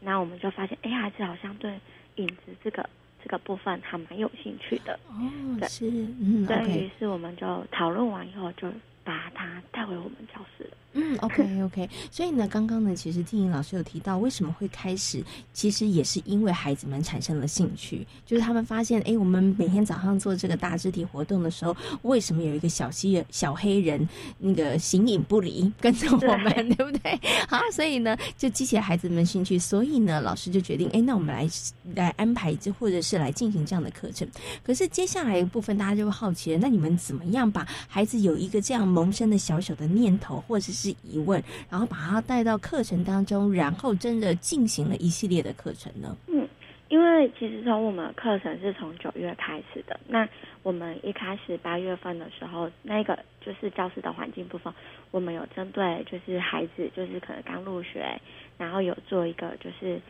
[0.01, 1.73] 那我们就发现，哎，孩子好像对
[2.14, 2.88] 影子这个。
[3.22, 8.70] 这个部分还蛮有兴趣的哦，是，嗯，对于是，我们就讨论完以后，就
[9.04, 10.70] 把他带回我们教室了。
[11.01, 24.07] 嗯， OK OK，所以呢，刚刚呢，其实静怡老师有提到，为什么会开始，其实也是因为孩子们产生了兴趣，就是他们发现，哎，我们每天早上做这个大肢体活动的时候，为什么有一个小蜥小黑人
[24.39, 27.21] 那个形影不离跟着我们， 对不对？
[27.49, 31.49] 好，所以呢，就激起孩子们兴趣，所以呢，老师就决定，哎，那我们来
[31.95, 34.27] 来安排，这或者是来进行这样的课程。
[34.65, 46.16] 可是接下来一部分，大家就会好奇了，那你们怎么样把孩子有一个这样萌生的小小的念头，或者是是疑问，然后把它带到课程当中，然后真的进行了一系列的课程呢？
[46.29, 46.48] 嗯，
[46.88, 50.29] 因为其实从我们课程是从九月开始的，那
[50.62, 54.72] 我们一开始八月份的时候，那个就是教室的环境部分，
[55.11, 58.20] 我们有针对就是孩子就是可能刚入学，
[58.57, 60.01] 然后有做一个就是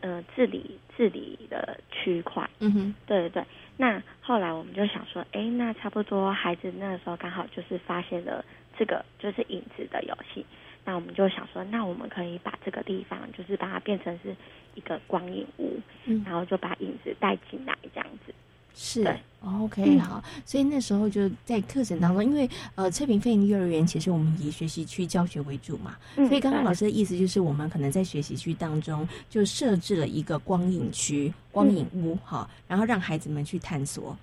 [0.00, 2.48] 呃治理治理的区块。
[2.58, 3.44] 嗯哼，对对对。
[3.76, 8.44] 那后来我们就想说，哎，那差不多孩子那个时候刚好就是发现了
[8.78, 10.44] 这个就是影子的游戏，
[10.84, 14.34] 那我们就想说，那我们可以把这个地方就是把它变成是
[14.74, 18.34] 一个光影屋，嗯，然后就把影子带进来这样子。
[18.76, 19.06] 是
[19.40, 34.16] ，OK，好，所以那时候就在课程当中，因为呃，翠屏飞幼儿园其实我们以学习区教学为主嘛，所以刚刚老师的意思就是，我们可能在学习区当中就设置了一个光影区、光影屋，哈，然后让孩子们去探索，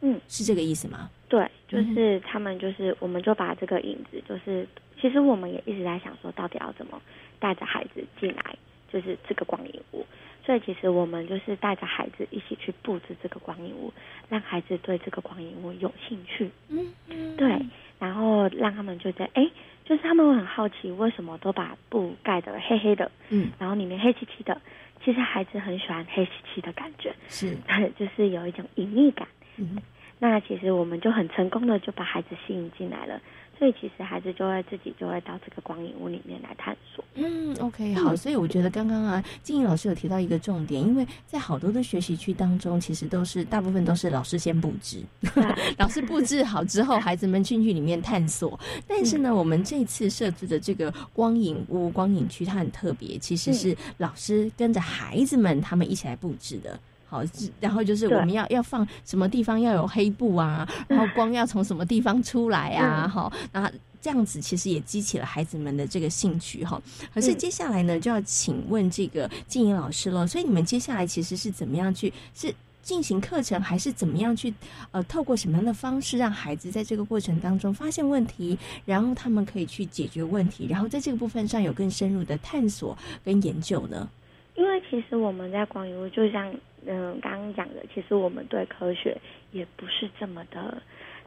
[0.00, 1.10] 嗯，是这个意思吗？
[1.28, 4.66] 对，就是他们就是，我们就把这个影子，就是
[5.00, 7.00] 其实我们也一直在想说，到底要怎么
[7.38, 8.56] 带着孩子进来，
[8.92, 10.04] 就是这个光影屋。
[10.44, 13.92] 所以其实我们就是带着孩子一起去布置这个光影屋，
[14.28, 16.48] 让孩子对这个光影屋有兴趣。
[16.68, 17.58] 嗯，嗯对，
[17.98, 19.50] 然后让他们就在哎，
[19.84, 24.60] 就是他们会很好奇为什么都把布盖得黑黑的，嗯，然后里面黑漆漆的。
[25.04, 27.56] 其实孩子很喜欢黑漆漆的感觉，是，
[27.98, 29.26] 就是有一种隐秘感。
[29.56, 29.76] 嗯，
[30.18, 33.20] 那其实我们就很成功的就把孩子吸引进来了。
[33.58, 37.02] 所以其实孩子就会自己就会到这个光影屋里面来探索。
[37.14, 38.14] 嗯，OK，好。
[38.14, 45.02] 所以我觉得刚刚啊，静怡老师有提到一个重点，因为在好多的学习区当中，其实都是大部分都是老师先布置，
[45.78, 48.60] 老师布置好之后，孩子们进去里面探索。
[48.86, 56.78] 但是呢，我们这次设置的这个光影屋、光影区，它很特别，其实是老师跟着孩子们他们一起来布置的。
[57.08, 57.22] 好，
[57.60, 63.70] 然后就是我们要要放什么地方要有黑布啊，然后光要从什么地方出来啊，哈，那
[64.02, 66.80] 这样子其实也激起了孩子们的这个兴趣哈。
[67.14, 70.26] 可是接下来呢，就要请问这个静怡老师了。
[70.26, 74.52] 所以你们接下来其实是怎么样去是进行课程，还是怎么样去
[74.92, 84.08] 呃透过什么样的方式让孩子在这个过程当中发现问题，然后他们可以去解决问题，然后在这个部分上有更深入的探索跟研究呢？
[84.56, 86.54] 因为其实我们在光影屋就像。
[86.88, 90.80] 嗯，刚刚讲的，其实我们对科学也不是这么的、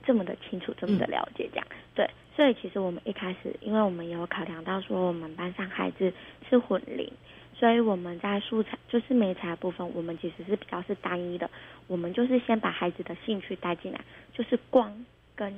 [0.06, 2.10] 这么的清楚、这么的了解，这样对。
[2.34, 6.13] 所以其实我们一开始，因为我们有考量到说，我们班上孩子
[6.50, 7.12] 是混龄，
[7.54, 11.50] 所以我们在素材就是美材部分，我们其实是比较是单一的。
[11.88, 14.00] 我们就是先把孩子的兴趣带进来，
[14.34, 15.52] 就是光跟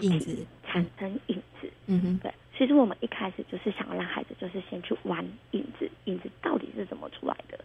[0.00, 1.70] 影子产生影子。
[1.86, 2.34] 嗯哼，对。
[2.56, 7.58] 其实我们一开始就是想要让孩子就是先去玩影子，影子到底是怎么出来的。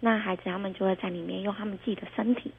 [0.00, 2.50] 那孩子他们就会在里面用他们自己的身体，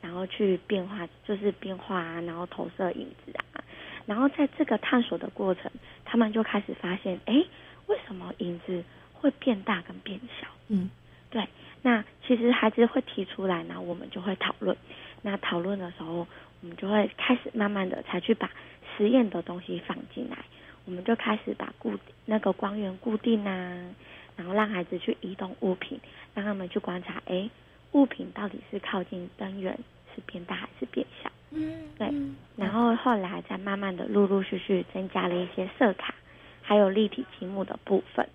[0.00, 3.62] 然后去变化，就是变化啊，然后投射影子啊，
[4.06, 5.70] 然后在这个探索的过程，
[6.04, 7.44] 他们就开始发现，哎，
[7.86, 10.48] 为什么影子会变大跟变小？
[10.68, 10.90] 嗯，
[11.30, 11.46] 对。
[11.82, 14.76] 那其实孩子会提出来，然后我们就会讨论。
[15.22, 16.26] 那讨论的时候，
[16.60, 18.50] 我们就会开始慢慢的才去把
[18.96, 20.36] 实验的东西放进来。
[20.84, 21.92] 我们就开始把固
[22.24, 23.94] 那个光源固定啊。
[24.36, 26.00] 然后让孩子去移动物品，
[26.34, 27.50] 让他们去观察，哎，
[27.92, 29.78] 物品到底是靠近灯源
[30.14, 31.30] 是变大还是变小？
[31.50, 32.10] 嗯，对。
[32.56, 36.14] 然后后来再慢慢的陆陆续续增加了一些色卡，
[36.62, 38.26] 还有立体积木的部分。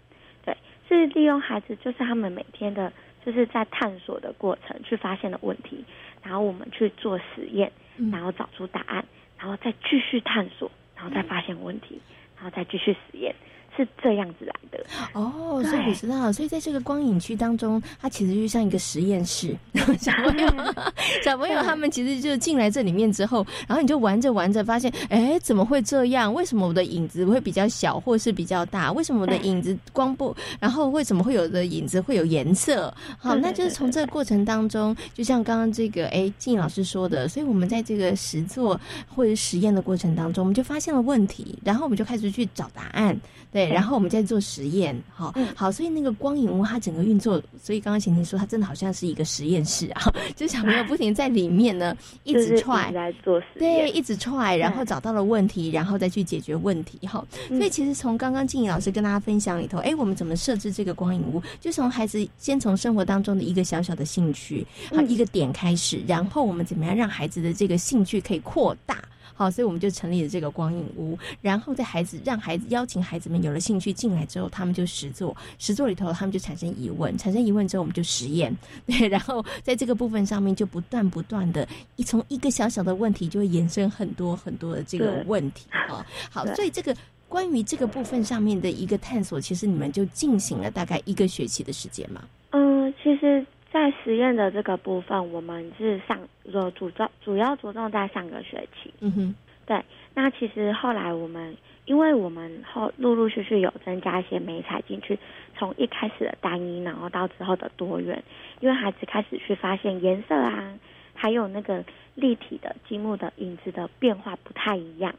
[0.43, 0.55] 对，
[0.88, 2.93] 是利用孩子就是他们每天的，
[3.25, 5.84] 就是在探索的过程去发现的问题，
[6.21, 7.71] 然后我们去做实验，
[8.12, 9.03] 然后找出答案，
[9.39, 13.36] 然后再继续探索，然后再发现问题，然后再继续实验。
[13.75, 19.55] 是这样子来的哦，所以我知道，所以在这个光影区当中，它其实就像一个实验室。
[19.99, 20.47] 小朋友，
[21.23, 26.33] 小朋友他们其实就进来这里面之后，然后你就玩着玩着，发现，哎，怎么会这样？
[26.33, 28.91] 为什么我的影子会比较小，或是比较大？
[28.91, 30.35] 为什么我的影子光不？
[30.59, 32.93] 然后为什么会有的影子会有颜色？
[33.17, 38.79] 好，那就是从这个过程当中，就像刚刚这个哎静老师说的，所以我们在这个实做
[39.13, 43.17] 或者实验的过程当中，我们就发现了问题，然后我们就开始去找答案。
[43.52, 57.25] 对，然后我们在做实验，好，好，所以那个光影屋它整个运作，所以刚刚晴晴说它真的好像是一个实验室啊， 就小朋友不停在里面呢，一直踹，来做实验，对，一直踹，然后找到了问题，然后再去解决问题，哈。
[57.49, 68.97] 所以其实从刚刚静怡老师跟大家分享里头，哎，我们怎么设置这个光影屋，就从孩子先从生活当中的一个小小的兴趣，好一个点开始，然后我们怎么样让孩子的这个兴趣可以扩大。
[69.36, 78.56] 好，所以我们就成立了这个光影屋，然后在孩子让孩子邀请孩子们有了兴趣进来之后，他们就实做，实做里头他们就产生疑问，产生疑问之后我们就实验，
[78.88, 81.67] 对，然后在这个部分上面就不断不断的，
[81.98, 86.06] 一从一个小小的问题就会延伸很多很多的这个问题啊。
[86.31, 86.96] 好，所以这个
[87.27, 92.21] 关于这个部分上面的一个探索，其实你们就进行了大概一个学期的时间嘛？
[92.52, 93.46] 嗯，其实，
[93.76, 98.94] 在实验的这个部分，我们是上主主要主要着重在上个学期。
[99.02, 99.84] 嗯哼，对。
[100.13, 105.19] 那其实后来我们，因为我们后陆陆续续有增加一些美彩进去，
[105.58, 108.23] 从一开始的单一，然后到之后的多元，
[108.62, 110.80] 因为孩子开始去发现颜色啊，
[111.13, 115.13] 还有那个立体的积木的影子的变化不太一样。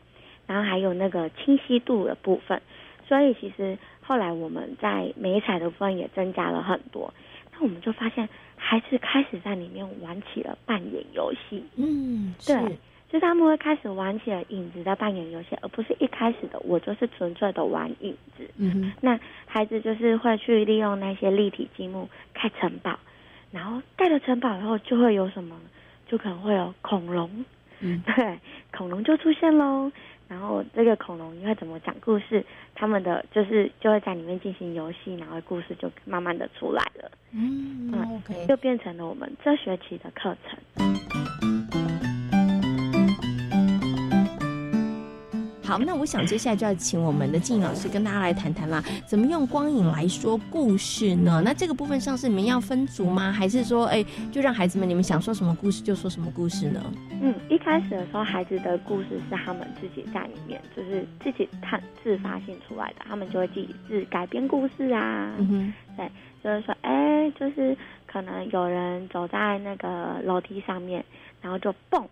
[0.46, 2.62] 然后还有那个清晰度的部分，
[3.06, 7.12] 所以其实后来我们在美彩的部分也增加了很多。
[7.52, 11.62] 那我们就发现孩子开始在里面玩起了扮演游戏。
[11.76, 12.56] 嗯，对，
[13.08, 18.48] 就是他们会开始玩起了影子的扮演游戏，而不是一开始的我就是纯粹的玩影子。
[18.56, 22.98] 嗯那孩子就是会去利用那些立体积木盖城堡，
[23.52, 25.56] 然后盖了城堡以后就会有什么，
[26.08, 27.44] 就可能会有恐龙。
[27.80, 28.38] 嗯，对，
[28.76, 29.92] 恐龙就出现喽。
[30.28, 32.44] 然后这个恐龙应该怎么讲故事？
[32.74, 37.10] 他们的就是就会在里面进行游戏，然后故事就慢慢的出来了。
[37.32, 41.05] 嗯，OK，就变成了我们这学期的课程。
[45.66, 51.42] 好，那我想接下来就要请我们的静老师跟大家来谈谈啦，怎么用光影来说故事呢？
[51.44, 53.32] 那这个部分上是你们要分组吗？
[53.32, 56.80] 还是说，哎，就让孩子们你们想说什么故事就说什么故事呢？
[57.20, 65.34] 嗯，一开始的时候，孩子的故事是他们自己在里面，就是自己看自发性出来的，他们就会自己自改编故事啊。
[65.38, 66.08] 嗯哼，对，
[66.44, 71.04] 就是说，哎，就是可能有人走在那个楼梯上面，
[71.42, 72.08] 然后就蹦。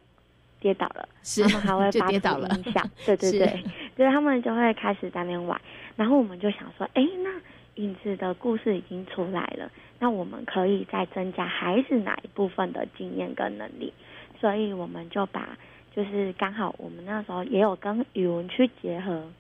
[0.64, 1.06] 跌倒了，
[1.42, 3.62] 他们还会发出音响，对对对，
[3.98, 4.10] 就 是。
[4.10, 5.60] 他们就会开始在那边玩，
[5.94, 7.30] 然后我们就想说，哎，那
[7.74, 13.92] 影子的故事已经出来了，那我们可以再增加孩子哪一部分的经验跟能力，
[14.40, 15.58] 所以我们就把
[15.94, 19.32] 就是刚好我们那时候也有跟语文区结合，因为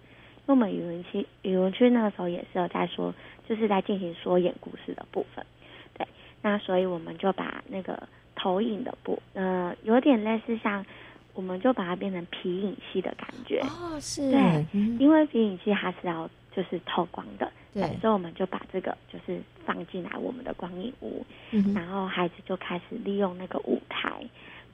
[0.48, 3.14] 我们语文区语文区那个时候也是有在说，
[3.48, 5.46] 就是在进行说演故事的部分，
[5.96, 6.06] 对，
[6.42, 8.06] 那所以我们就把那个
[8.36, 10.84] 投影的部，呃，有点类似像。
[11.34, 13.60] 我们就把它变成皮影戏的感觉。
[13.60, 14.30] 哦，是。
[14.30, 14.66] 对，
[14.98, 21.24] 因为皮影戏它是要就是透光的，对，所以我们就把这个就是放进来我们的光影屋，
[21.74, 24.24] 然后孩子就开始利用那个舞台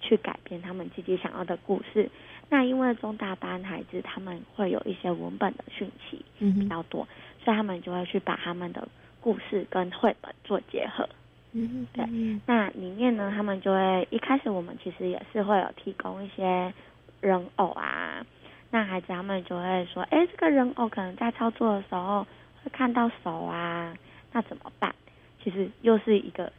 [0.00, 2.10] 去改变他们自己想要的故事。
[2.48, 7.06] 那因为中大班孩子他们会有一些文本的讯息比较多，
[7.44, 8.86] 所以他们就会去把他们的
[9.20, 11.08] 故事跟绘本做结合。
[11.52, 12.04] 嗯，对，
[12.46, 16.72] 那里面呢，他们就会一开始我们其实也是会有提供一些
[17.20, 18.24] 人偶啊，
[18.70, 22.24] 那孩子他们就会说，哎，这个人偶可能在操作的时候
[22.62, 23.92] 会看到手啊，
[24.32, 24.94] 那怎么办？
[25.42, 26.52] 其实又是一个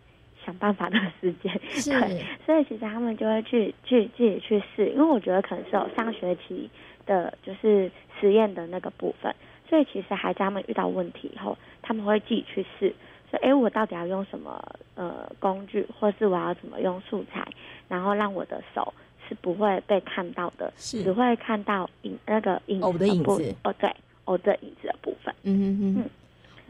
[0.46, 1.54] 想办法的时间，
[1.86, 6.70] 对，所以其实他们就会去去自己去试，因为我觉得可能是有上学期
[7.06, 7.90] 的就是
[8.20, 9.34] 实验的那个部分，
[9.70, 12.94] 所以其实孩子他们遇到问题以后，他们会自己去试。
[13.38, 14.62] 哎，我到底要用什么
[14.96, 17.48] 呃工具，或是我要怎么用素材，
[17.88, 18.94] 然后让我的手
[19.28, 20.72] 是不会被看到的，
[21.04, 23.94] 只会看到影那个影偶的影子哦，对，
[24.26, 25.34] 偶的影子的部分。
[25.44, 26.10] 嗯嗯嗯。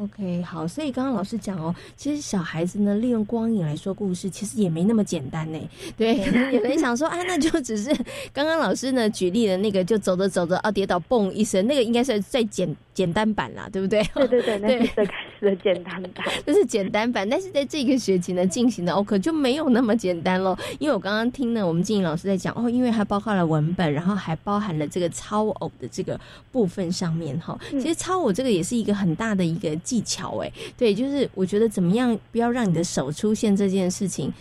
[0.02, 5.60] OK，好，所以刚刚老师讲哦，其实小孩子呢，利用光影来说故事，其实也没那么简单呢。
[5.96, 7.94] 对，可能有人想说，啊，那就只是
[8.34, 14.02] 刚刚老师呢举例的那个，就走着走着啊，跌倒，嘣一声，那个应该是最简简单版啦，对不对？
[14.16, 17.30] 对对对，那是最开始的简单版，这是简单版。
[17.30, 20.58] 但是在这个学期呢进行的哦，可就没有那么简单喽。
[20.80, 26.20] 因为我刚刚听呢，我们静怡老师在讲哦，因为它包括了文本，然后还包含了这个超偶的这个
[26.52, 27.56] 部分上面哈。
[27.74, 29.78] 其实超偶这个也是一个很大的一个。
[29.92, 34.32] 技巧哎，对，就是我觉得怎么样不要让你的手出现这件事情，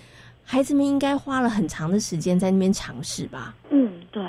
[0.45, 3.53] 孩子们应该花了很长的时间在那边尝试吧。
[3.71, 4.23] 嗯，对，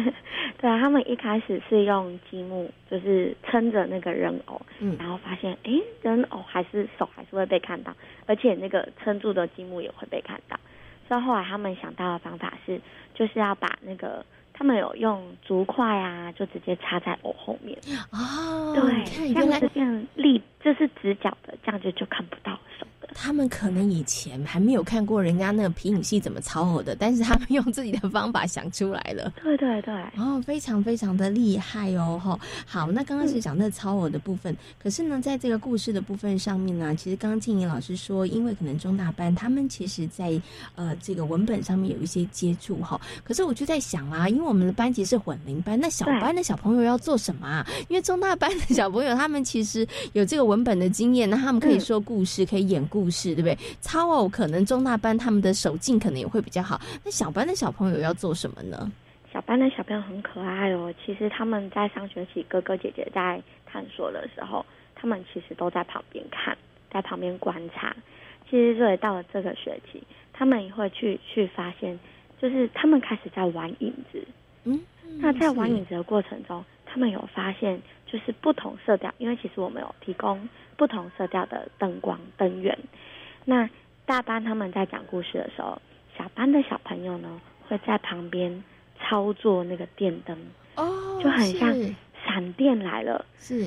[0.56, 7.94] 对啊，他们一开始是用积木，就是撑着那个人偶，嗯，然后发现哎，人偶还是手还是会被看到，
[8.24, 10.58] 而且那个撑住的积木也会被看到，
[11.06, 12.80] 所以后来他们想到的方法是，
[13.14, 14.24] 就是要把那个。
[14.56, 17.76] 他们有用竹筷啊，就直接插在偶后面
[18.12, 18.72] 哦。
[18.74, 22.86] 对，原来这样立，这是直角的，这样就就看不到手。
[23.12, 29.32] 他们可能以前还没有看过人家那个皮影戏怎么操偶的，但是他们用自己的方法想出来了。
[29.42, 32.20] 对对对，哦，非常非常的厉害哦！
[32.22, 40.40] 哈，好，那刚刚是讲那操偶的部分，可是呢，在这个故事的部分上面呢，其实刚刚静怡老师说，因为可能中大班他们其实在
[40.74, 47.66] 呃这个文本上面有一些接触哈，可是我就在想啊，因为我们的班级是混龄班，那小班的小朋友要做什么啊？
[47.88, 53.08] 因为中大班的小朋友他们其实有这个文本的经验，那他们可以说故事，可以演故。
[53.10, 53.56] 事对不对？
[53.80, 56.80] 超偶可能中大班他们的手劲可能也会比较好。
[57.04, 58.90] 那小班的小朋友要做什么呢？
[59.32, 60.92] 小班的小朋友很可爱哦。
[61.04, 64.64] 其实他们在上学期，哥哥姐姐在探索的时候，
[64.94, 66.56] 他们其实都在旁边看，
[66.90, 67.94] 在旁边观察。
[68.50, 71.96] 其实，所以到了这个学期，他们也会去去发现，
[72.40, 74.26] 就是他们开始在玩影子。
[74.64, 74.80] 嗯，
[75.18, 77.80] 那在玩影子的过程中，他们有发现，
[78.14, 82.78] 就是不同色调，因为其实我们有提供不同色调的灯光灯源。
[83.44, 83.68] 那
[84.06, 85.82] 大班他们在讲故事的时候，
[86.16, 88.62] 小班的小朋友呢会在旁边
[89.00, 90.38] 操作那个电灯，
[90.76, 91.74] 哦，就很像
[92.24, 93.66] 闪电来了，是，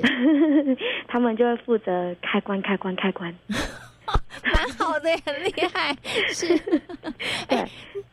[1.10, 3.36] 他们就会负责开关、开关、开关。
[4.44, 5.96] 蛮好的，很厉害，
[6.34, 6.58] 是。
[7.48, 7.66] 对，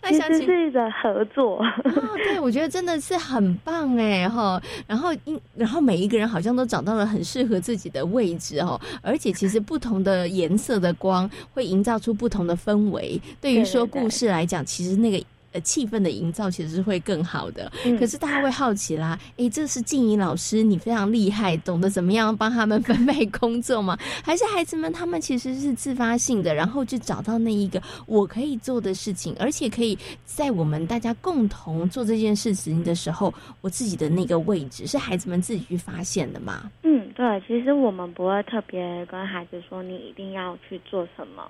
[0.08, 1.58] 其实是一个合作。
[1.84, 4.60] 哦，对，我觉得真的是很棒哎哈。
[4.86, 8.80] 然后，因然后每一个人好像都找到了很适合自己的位置哦。
[9.02, 13.20] 而且，其实不同的颜色的光会营造出不同的氛围。
[13.40, 15.24] 对于说故事来讲，其实那个。
[15.54, 17.70] 呃，气氛的营造其实是会更好的。
[17.98, 23.96] 可是大家会好奇啦，哎，这是静怡老师，你非常厉害，懂得怎么样帮他们分配工作吗？
[24.24, 36.68] 还是孩子们他们其实是自发性的，然后就找到那一个我可以做的事情，而且可以在我们大家共同做这件事情的时候，我自己的那个位置是孩子们自己去发现的吗？
[36.82, 41.44] 嗯，对，其实我们不会特别跟孩子说你一定要去做什么。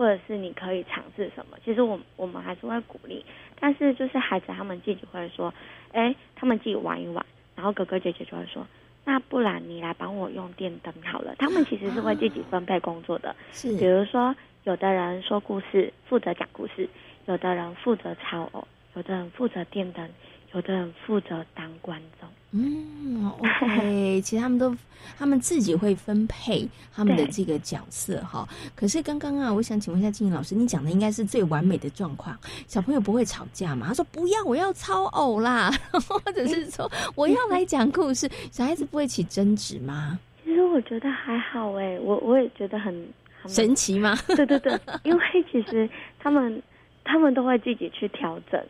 [0.00, 1.58] 或者是你可以尝试什么？
[1.62, 3.22] 其实我我们还是会鼓励，
[3.60, 5.52] 但是就是孩子他们自己会说，
[5.92, 7.22] 哎，他们自己玩一玩，
[7.54, 8.66] 然后哥哥姐姐就会说，
[9.04, 11.34] 那不然你来帮我用电灯好了。
[11.38, 14.34] 他们其实是会自己分配工作的，是，比如说
[14.64, 16.88] 有的人说故事，负责讲故事；
[17.26, 20.08] 有的人负责操偶；有的人负责电灯；
[20.54, 22.26] 有的人负责当观众。
[22.52, 24.76] 嗯，OK， 其实他们都
[25.16, 28.48] 他们自己会分配他们的这个角色哈。
[28.74, 32.36] 可是刚刚啊，我想请问一下静怡老师，你讲的应该是最完美的状况，
[32.66, 33.86] 小朋友不会吵架嘛？
[33.88, 35.70] 他说不要，我要超偶啦，
[36.08, 40.18] 或者是说我要来讲故事，小孩子不会起争执吗？
[40.44, 43.08] 其实我觉得还好哎，我我也觉得很
[43.46, 44.18] 神奇吗？
[44.26, 45.88] 对对对，因为其实
[46.18, 46.60] 他们
[47.04, 48.60] 他们都会自己去调整。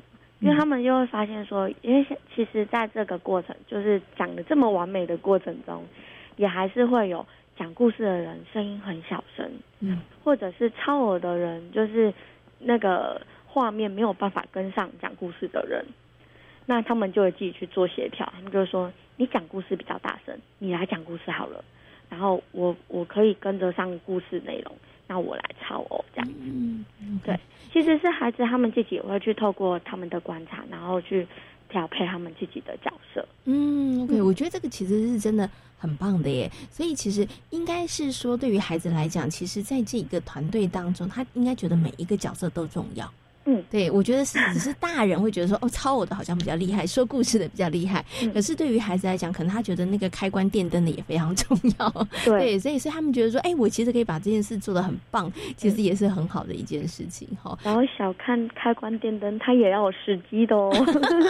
[0.41, 5.85] 因为他们就会发现说，因为其实在这个过程，就是讲的这么完美的过程中，
[6.37, 7.27] 也还是会有
[7.59, 12.13] 讲故事的人声音很小声，嗯，或者是超额的人，就是
[12.59, 15.85] 那个画面没有办法跟上讲故事的人，
[16.65, 21.63] 那他们就会自己去做协调，他们就说你讲故事比较大声，你来讲故事好了，
[22.09, 24.75] 然后我我可以跟着上故事内容。
[25.11, 26.31] 那我来操哦，这样。
[26.41, 26.85] 嗯，
[27.25, 27.37] 对，
[27.73, 31.27] 其实是孩子他们自己也会去透过他们的观察，然后去
[31.69, 33.27] 调配他们自己的角色。
[33.47, 36.49] 嗯，OK，我觉得这个其实是真的很棒的耶。
[36.71, 43.13] 所以其实应该是说，对于孩子来讲，其实在这一个团队当中，他应该觉得每一个角色都重要。
[43.47, 48.05] 嗯，对，我觉得是只是大人会觉得说，哦，抄我的好像比较厉害，说故事的比较厉害。
[48.35, 51.91] 可是对于孩子来讲，可能他觉得那个开关电灯的也非常重要。
[52.25, 57.27] 对，所以所以他们觉得说，哎，我其实可以把这件事做得很棒，其实也是很好的一件事情。
[57.43, 60.71] 哈，然后小看开关电灯，他也要有时机的哦。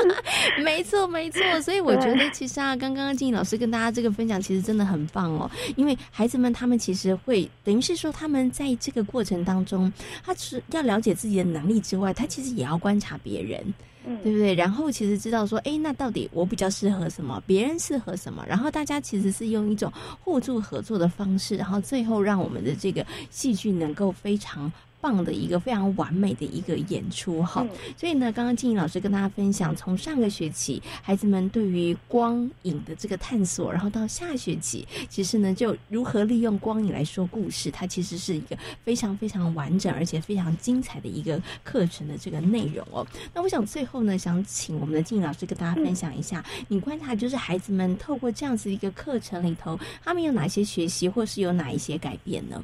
[0.65, 1.41] 没错，没错。
[1.61, 5.49] 所以我觉得其实啊，刚刚静怡老师跟大家这个分享，其实真的很棒哦。
[5.77, 9.91] 因为孩子们他们其实会等于是说，他们在这个过程当中，
[10.25, 13.75] 他是要了解自己的能力之外，他其实也要观察别人，
[14.05, 14.55] 嗯，对不对？
[14.55, 18.45] 然后其实知道说，哎，那到底我比较适合什么，别人适合什么？
[18.47, 24.73] 然后大家其实是用一种互助合作的方式，然后最后让我们的这个戏剧能够非常。
[25.01, 43.07] 棒的一个非常完美的一个演出哈，所以呢，刚刚静怡老师跟大家分享，从上个学期孩子们对于光影的这个探索，然后到下学期，其实呢，就如何利用光影来说故事，它其实是一个非常非常完整而且非常精彩的一个课程的这个内容哦。
[43.33, 52.63] 那我想最后呢，想请我们的静怡老师跟大家分享一下，你观察就是孩子们透过这样子一个课程里头，他们有哪些学习，或是有哪一些改变呢？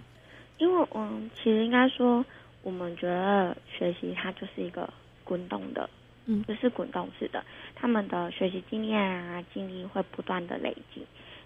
[0.59, 2.25] 因为嗯，其实应该说，
[2.63, 4.89] 我们觉得学习它就是一个
[5.23, 5.89] 滚动的，
[6.25, 7.45] 嗯，就是滚动式的。
[7.75, 11.05] 他们的学习经验啊、经历会不断的累积。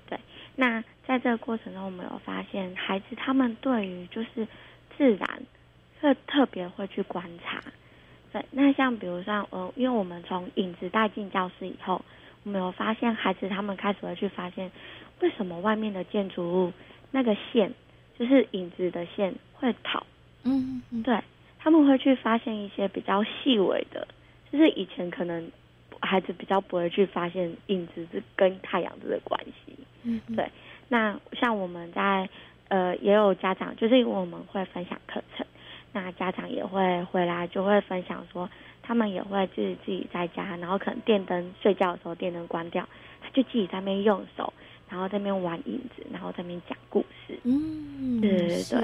[0.09, 0.19] 对，
[0.55, 4.47] 那在这个过程中，我们有发现，孩子他们对于就是
[4.97, 5.43] 自然，
[6.01, 7.61] 特特别会去观察。
[8.33, 12.01] 对，那像比如像呃，因为我们从影子带进教室以后，
[12.45, 14.71] 我们有发现孩子他们开始会去发现，
[15.21, 16.73] 为什么外面的建筑物
[17.11, 17.73] 那个线。
[18.21, 20.07] 就是影子的线会跑，
[20.45, 21.19] 嗯，对，
[21.59, 24.07] 他们会去发现一些比较细微的，
[24.53, 25.51] 就是以前可能
[26.03, 30.47] 孩子比较不会去发现影子是跟太阳的关系，嗯，对。
[30.91, 32.29] 那像我们在
[32.69, 35.47] 呃也有家长，就是我们会分享课程，
[35.95, 38.51] 那家长也会回来就会分享说，
[38.83, 42.87] 他们也会自己自己在家，然后可能电灯睡觉的时候电灯关掉，
[43.23, 44.53] 他就自己在那边用手。
[44.91, 47.39] 然后在那边玩影子，然后在那边讲故事。
[47.45, 48.75] 嗯，对对是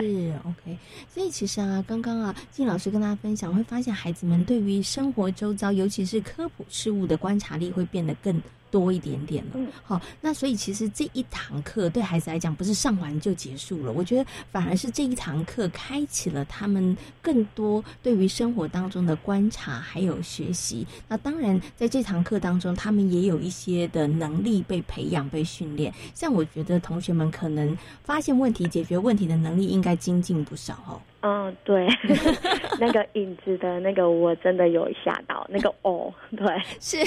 [0.44, 0.78] OK。
[1.08, 8.40] 所以其实啊，刚刚啊，静老师跟大家分享，会发现孩子们对于生活周遭，尤其是科普事物的观察力会变得更。
[8.76, 9.52] 多一点点了，
[9.82, 20.86] 好，那所以其实这一堂课对孩子来讲不是上完就结束了，我觉得反而是这一堂课开启了他们更多对于生活当中的观察还有学习。
[21.08, 25.90] 那当然在这堂课当中，他们也有一些的能力被培养、被训练。
[26.14, 27.74] 像我觉得同学们可能
[28.04, 31.00] 发现问题、解决问题的能力应该精进不少哦。
[31.26, 31.88] 嗯，对，
[32.78, 36.46] 那个影子的那个我真的有吓到，那个哦，对，
[36.78, 36.98] 是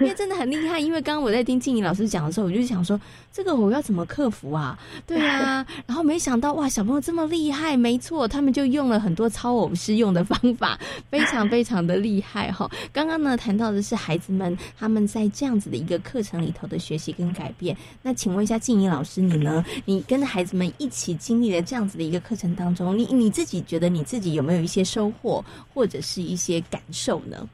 [0.00, 0.80] 因为真的很厉害。
[0.80, 2.98] 因为刚刚我在听静怡老师讲的时候，我就想说，
[3.30, 4.78] 这个我要怎么克服啊？
[5.06, 10.78] 对啊，然后没想到哇，小朋友这么厉害，没错，他们就用了很多超偶式用的方法，
[11.10, 12.66] 非常非常的厉害哈。
[12.90, 17.76] 刚刚呢谈到的是孩子们他们在这样子的一个课程里头的学习跟改变。
[18.00, 19.62] 那请问一下静怡老师，你呢？
[19.84, 27.48] 你跟孩子们一起经历了这样子的一个课程当中，你你自己觉得你自己有没有一些收获或者是一些感受呢？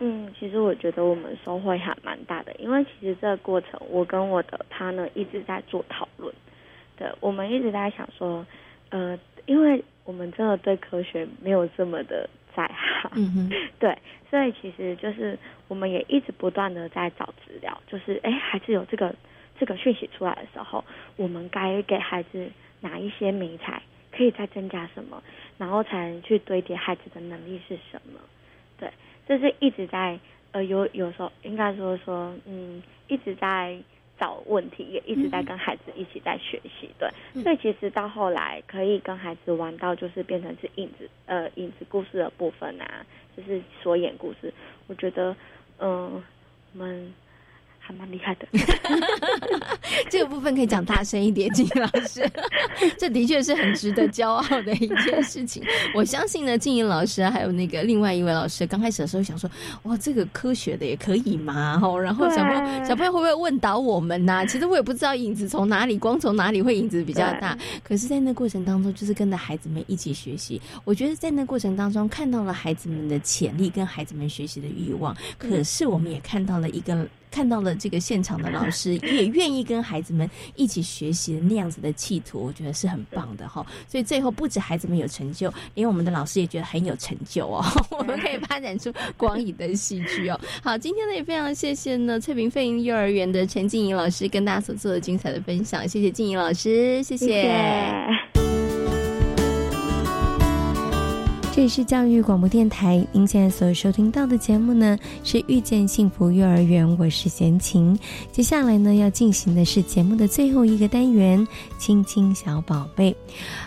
[0.00, 6.34] 嗯，其实我觉得我们收获还蛮大的，因为其实这个过程，我跟我的他呢一直在做讨论。
[6.96, 8.44] 对，我们一直在想说，
[8.90, 13.96] 呃，因为我们真的对科学没有这么的在行，嗯哼， 对，
[14.28, 15.38] 所以其实就是
[15.68, 19.14] 我们也一直不断的在找资料，就是哎，孩子有这个
[19.58, 20.84] 这个讯息出来的时候，
[21.16, 22.48] 我们该给孩子
[22.80, 23.80] 哪一些美材。
[24.16, 25.22] 可以再增加什么，
[25.58, 28.20] 然后才能去堆叠孩子的能力是什么？
[28.78, 28.90] 对，
[29.26, 30.18] 这是一直在
[30.52, 33.76] 呃有有时候应该说说嗯一直在
[34.18, 36.88] 找问题，也一直在跟孩子一起在学习。
[36.98, 37.08] 对，
[37.42, 43.04] 所以其实到后来可以跟孩子玩到就是变成是影子呃影子故事的部分啊，
[43.36, 44.52] 就是所演故事。
[44.86, 45.34] 我觉得
[45.78, 46.22] 嗯
[46.72, 47.12] 我们。
[47.86, 48.48] 还蛮厉害的，
[50.08, 52.26] 这个部分可以讲大声一点，金老师，
[52.96, 55.62] 这的确是很值得骄傲的一件事情。
[55.94, 59.50] 我相信呢，静怡老师还有那个另外一位老师，刚开始的时候想说，
[59.82, 61.78] 哇，这个科学的也可以吗？
[61.82, 64.46] 哦，然后小朋友小朋友会不会问倒我们呐？
[64.46, 67.54] 其实我也不知道影子从哪里，光从哪里会影子比较大。
[67.82, 70.58] 可是，在那过程当中，就是跟着孩子们一起学习。
[70.84, 75.14] 我觉得在那过程当中，看到了孩子们的潜力跟孩子们学习的欲望。
[75.36, 77.06] 可是，我们也看到了一个。
[77.34, 83.66] 看到了这个现场的老师，也愿意跟孩子们一起学习那样子的企图，我觉得是很棒的哈。
[83.88, 87.64] 所以最后不止孩子们有成就，连我们的老师也觉得很有成就哦。
[87.90, 90.40] 我们可以发展出光影的戏剧哦。
[90.62, 98.33] 好，今天呢也非常谢谢呢翠屏飞鹰幼儿园的陈静怡老师跟大家所做的精彩的分享，谢谢静怡老师，谢谢。
[101.54, 107.96] 这里是教育广播电台，您现在所收听到的节目呢是遇见幸福幼儿园，我是贤琴。
[108.32, 111.46] 接下来呢要进行的是节目的最后一个单元——
[111.78, 113.16] 亲亲小宝贝。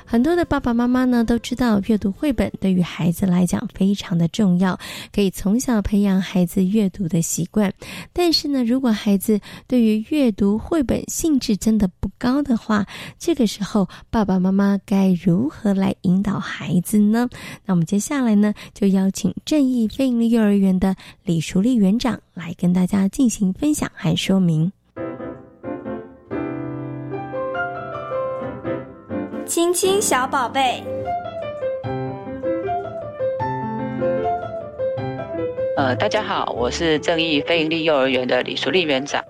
[0.10, 4.80] 很多的爸爸妈妈呢都知道，阅读绘本对于孩子来讲非常的重要，
[5.14, 7.72] 可以从小培养孩子阅读的习惯。
[8.14, 9.38] 但是呢，如果孩子
[9.68, 12.88] 对于阅读绘本兴致真的不高的话，
[13.20, 17.28] 这个时候爸爸妈妈该如何来引导孩子呢？
[17.66, 20.96] 那我们接下来呢，就邀请正义飞鹰幼儿园的
[21.26, 24.72] 李淑丽园长来跟大家进行分享和说明。
[29.48, 30.84] 亲亲小宝贝，
[35.78, 39.24] 呃，大家好，我是正义非营利幼儿园的李淑丽园长。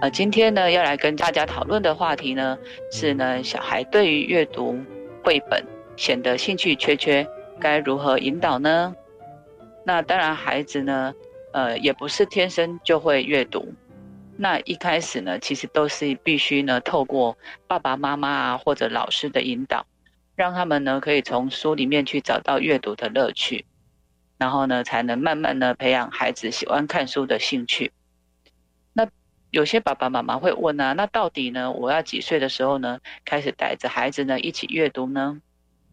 [0.00, 2.58] 呃，今天呢，要来跟大家讨论的话题呢，
[2.90, 4.76] 是呢，小孩对于阅读
[5.22, 5.64] 绘本
[5.96, 7.24] 显得兴趣缺缺，
[7.60, 8.92] 该如何引导呢？
[9.84, 11.14] 那当然，孩子呢，
[11.52, 13.72] 呃，也不是天生就会阅读。
[14.42, 17.36] 那一开始呢，其实都是必须呢，透过
[17.66, 19.84] 爸爸妈妈啊或者老师的引导，
[20.34, 23.66] 让他们呢可以从书里面去找到阅读的乐趣，
[24.38, 27.92] 然后呢才能慢慢的培养孩子喜欢看书的兴趣。
[28.94, 29.06] 那
[29.50, 35.42] 有些爸爸妈妈会问啊，那到底呢，我要几岁的时候呢开始带着孩子呢一起阅读呢？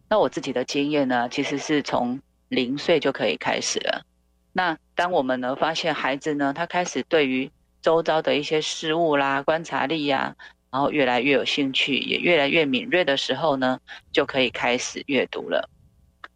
[0.08, 4.06] 那我自己的经验呢，其实是从零岁就可以开始了。
[4.54, 10.34] 那当我们呢发现孩子呢，他开始对于周遭的一些事物啦，观察力呀，
[10.70, 13.80] 然后越来越有兴趣，也越来越敏锐的时候呢，
[14.12, 15.68] 就可以开始阅读了。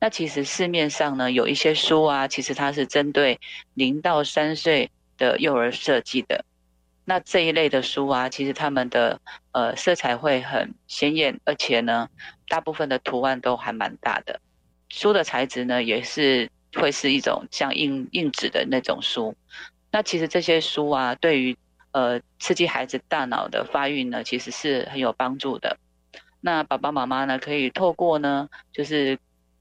[0.00, 3.38] 那其实市面上呢有一些书啊，其实它是针对
[3.74, 6.44] 零到三岁的幼儿设计的。
[7.04, 9.20] 那这一类的书啊，其实他们的
[9.50, 12.08] 呃色彩会很鲜艳，而且呢，
[12.48, 14.40] 大部分的图案都还蛮大的。
[14.88, 19.34] 书的材质呢，也是会是一种像硬硬纸的那种书。
[19.92, 21.56] 那其实这些书啊，对于
[21.92, 25.76] 呃刺激孩子大脑的发育呢，其实是很有帮助的。
[26.40, 29.18] 那爸爸妈妈呢，可以透过呢，就是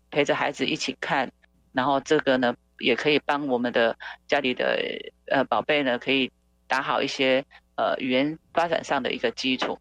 [0.09, 1.31] 陪着孩子一起看，
[1.73, 4.79] 然后这个呢，也可以帮我们的家里的
[5.27, 6.31] 呃宝贝呢，可以
[6.67, 9.77] 打好一些呃语言发展上的一个基础。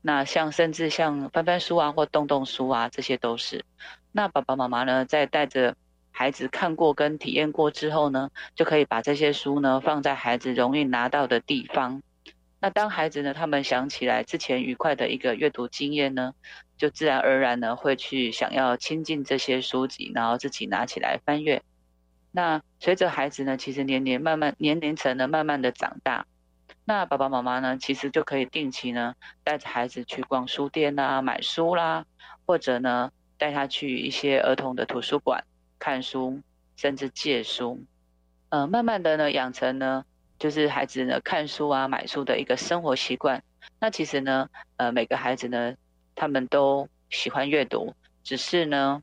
[0.00, 3.64] 那像甚至像翻翻书啊，或动动书啊，这些都是。
[4.12, 5.76] 那爸爸妈妈呢，在带着
[6.16, 12.02] 孩子看过跟体验过之后呢，就可以把这些书呢放在孩子容易拿到的地方。
[12.60, 16.32] 那当孩子呢，他们想起来之前愉快的一个阅读经验呢，
[16.78, 21.62] 就自然而然呢会去想要亲近这些书籍，然后自己拿起来翻阅。
[22.30, 26.26] 那随着孩子呢，其实年年慢慢年龄层呢慢慢的长大，
[26.84, 32.06] 那爸爸妈妈呢，其实就可以定期呢带着孩子去逛书店啊，买书啦，
[32.46, 35.44] 或者呢带他去一些儿童的图书馆
[35.84, 36.40] 看书，
[36.76, 37.78] 甚至借书，
[38.48, 40.02] 呃，慢慢的呢养成呢。
[40.38, 43.42] 就是孩子呢看书啊、买书的一个生活习惯。
[43.78, 45.74] 那其实呢，呃，每个孩子呢，
[46.14, 49.02] 他们都喜欢阅读，只是呢，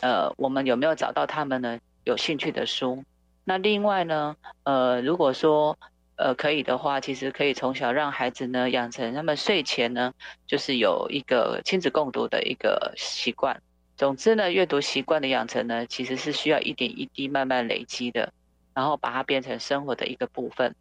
[0.00, 3.04] 呃，我们有没有找到他们呢有兴趣的书？
[3.44, 5.78] 那另外呢，呃，如果说
[6.16, 10.14] 呃可以的话，其实可以从小让孩子呢养成他们睡前呢
[10.46, 13.60] 就是有一个亲子共读的一个习惯。
[14.02, 18.32] 总之呢，阅读习惯的养成呢，其实是需要一点一滴慢慢累积的。
[18.74, 20.74] 然后把它变成生活的一个部分。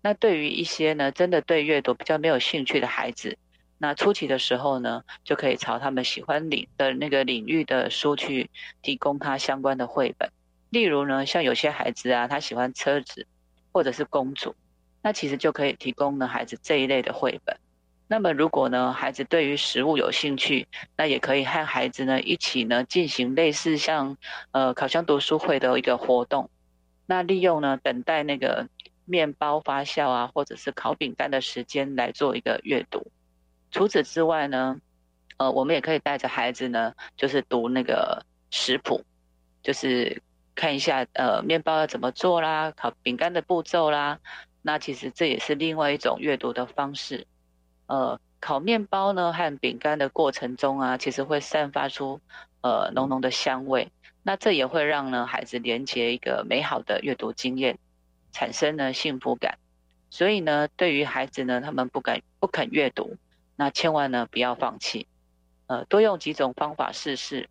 [0.00, 3.36] 那对于一些呢，真的对阅读比较没有兴趣的孩子，
[3.78, 8.48] 那初期的时候呢，就可以朝他们喜欢领的那个领域的书去
[8.80, 10.30] 提供他相关的绘本。
[10.70, 13.26] 例如呢，像有些孩子啊，他喜欢车子
[13.72, 14.54] 或者是公主，
[15.02, 17.58] 那其实就可以提供呢孩子这一类的绘本。
[18.10, 24.16] 那么如果呢孩子对于食物有兴趣，那也可以和孩子呢一起呢进行类似像
[24.50, 26.48] 呃烤箱读书会的一个活动。
[27.06, 28.66] 那利用呢等待那个
[29.04, 33.06] 面包发酵啊，或者是烤饼干的时间来做一个阅读。
[33.70, 34.80] 除此之外呢，
[35.36, 39.04] 呃，我们也可以带着孩子呢，就是读那个食谱，
[39.62, 40.22] 就是
[40.54, 44.18] 看一下呃面包要怎么做啦，烤饼干的步骤啦。
[44.62, 47.26] 那其实这也是另外一种阅读的方式。
[47.88, 52.20] 呃，烤面包呢和饼干的过程中啊，其实会散发出
[52.60, 53.90] 呃浓浓的香味。
[54.22, 57.78] 那这也会让呢孩子连接一个美好的阅读经验，
[58.30, 59.58] 产生呢幸福感。
[60.10, 63.16] 所以呢，对于孩子呢，他们不敢不肯阅读，
[63.56, 65.06] 那千万呢不要放弃，
[65.66, 67.48] 呃，多用几种方法试试，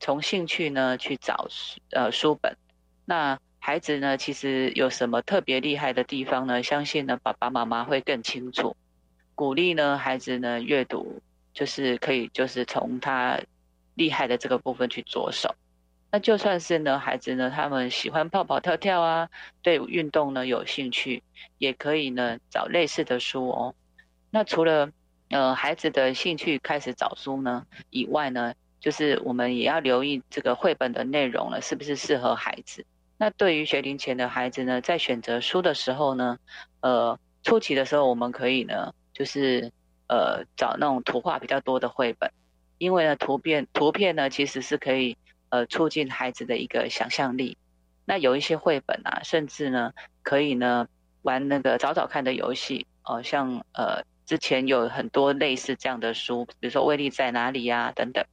[0.00, 1.48] 从兴趣呢去找
[1.90, 2.56] 呃书本。
[3.04, 6.62] 那孩子呢，其实有什么特别厉害的地方呢？
[6.62, 8.76] 相信呢爸爸妈妈会更清楚。
[9.34, 11.20] 鼓励呢孩子呢阅读，
[11.52, 13.40] 就是可以就是从他
[13.94, 15.54] 厉害的这个部分去着手。
[16.10, 19.30] 那就算是呢，孩子呢，他们喜欢跑跑跳跳啊，
[19.62, 21.22] 对运动呢有兴趣，
[21.56, 23.74] 也可以呢找类似的书哦。
[24.30, 24.90] 那除了
[25.30, 32.84] 呃孩子的兴趣开始找书呢以外呢，就是我们也要留意这个绘本的内容了，是不是适合孩子？
[33.16, 36.38] 那对于学龄前的孩子呢，在选择书的时候呢，
[36.80, 39.72] 呃初期的时候我们可以呢，就是
[40.08, 42.30] 呃找那种图画比较多的绘本，
[42.78, 45.16] 因为呢图片图片呢其实是可以。
[45.54, 47.58] 呃，促进孩子的一个想象力。
[48.06, 49.92] 那有一些绘本啊，甚至呢，
[50.22, 50.88] 可以呢
[51.20, 58.24] 玩那个找找看的游戏哦，像呃之前有很多类似这样的书，比如说威力在哪里呀等等。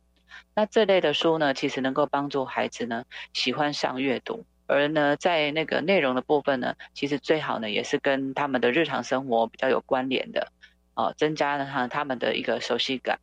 [0.55, 3.03] 那这类的书呢，其实能够帮助孩子呢
[3.34, 10.53] 喜欢上阅读，而呢在那个内容的部分呢，其实最好呢也是跟他们的日常生活比较有关联的
[11.00, 13.22] 哦，增加了他他们的一个熟悉感。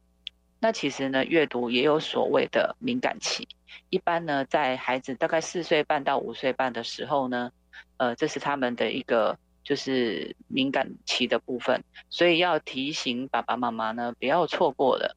[0.60, 3.46] 那其实呢，阅读也有所谓的敏感期。
[3.90, 7.52] 一般呢，在孩子大概四岁半到五岁半的时候呢，
[7.98, 15.14] 呃，这是他们的一个就是敏感期的部分，所以要提醒爸爸妈妈呢，不要错过了。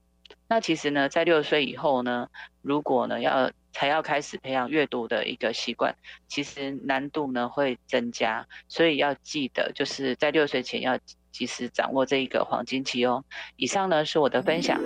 [0.49, 2.27] 那其实呢，在六岁以后呢，
[2.61, 5.95] 如果呢要才要开始培养阅读的一个习惯，
[6.27, 10.99] 其实难度呢会增加，所以要记得就是在六岁前要
[11.31, 13.23] 及时掌握这一个黄金期哦。
[13.55, 14.79] 以上呢是我的分享。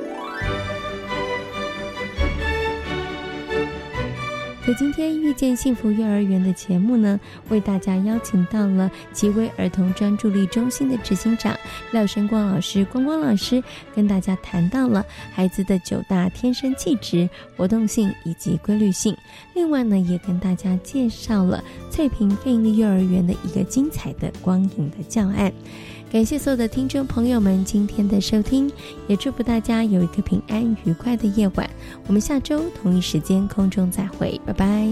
[4.65, 7.19] 在今天遇见幸福幼儿园的节目呢，
[7.49, 11.53] 为大家邀请到了极威儿童专注力中心的执行长
[11.91, 13.61] 廖生光老师，光光老师
[13.93, 19.13] 跟大家谈到了孩子的九大天生气质、活动性以及规律性。
[19.53, 25.51] 另外呢，也跟大家介绍了翠屏费力幼儿园的一个精彩的光影的教案。
[26.14, 28.72] 感谢所有的听众朋友们今天的收听，
[29.07, 31.68] 也祝福大家有一个平安愉快的夜晚。
[32.05, 34.88] 我们下周同一时间空中再会，拜拜。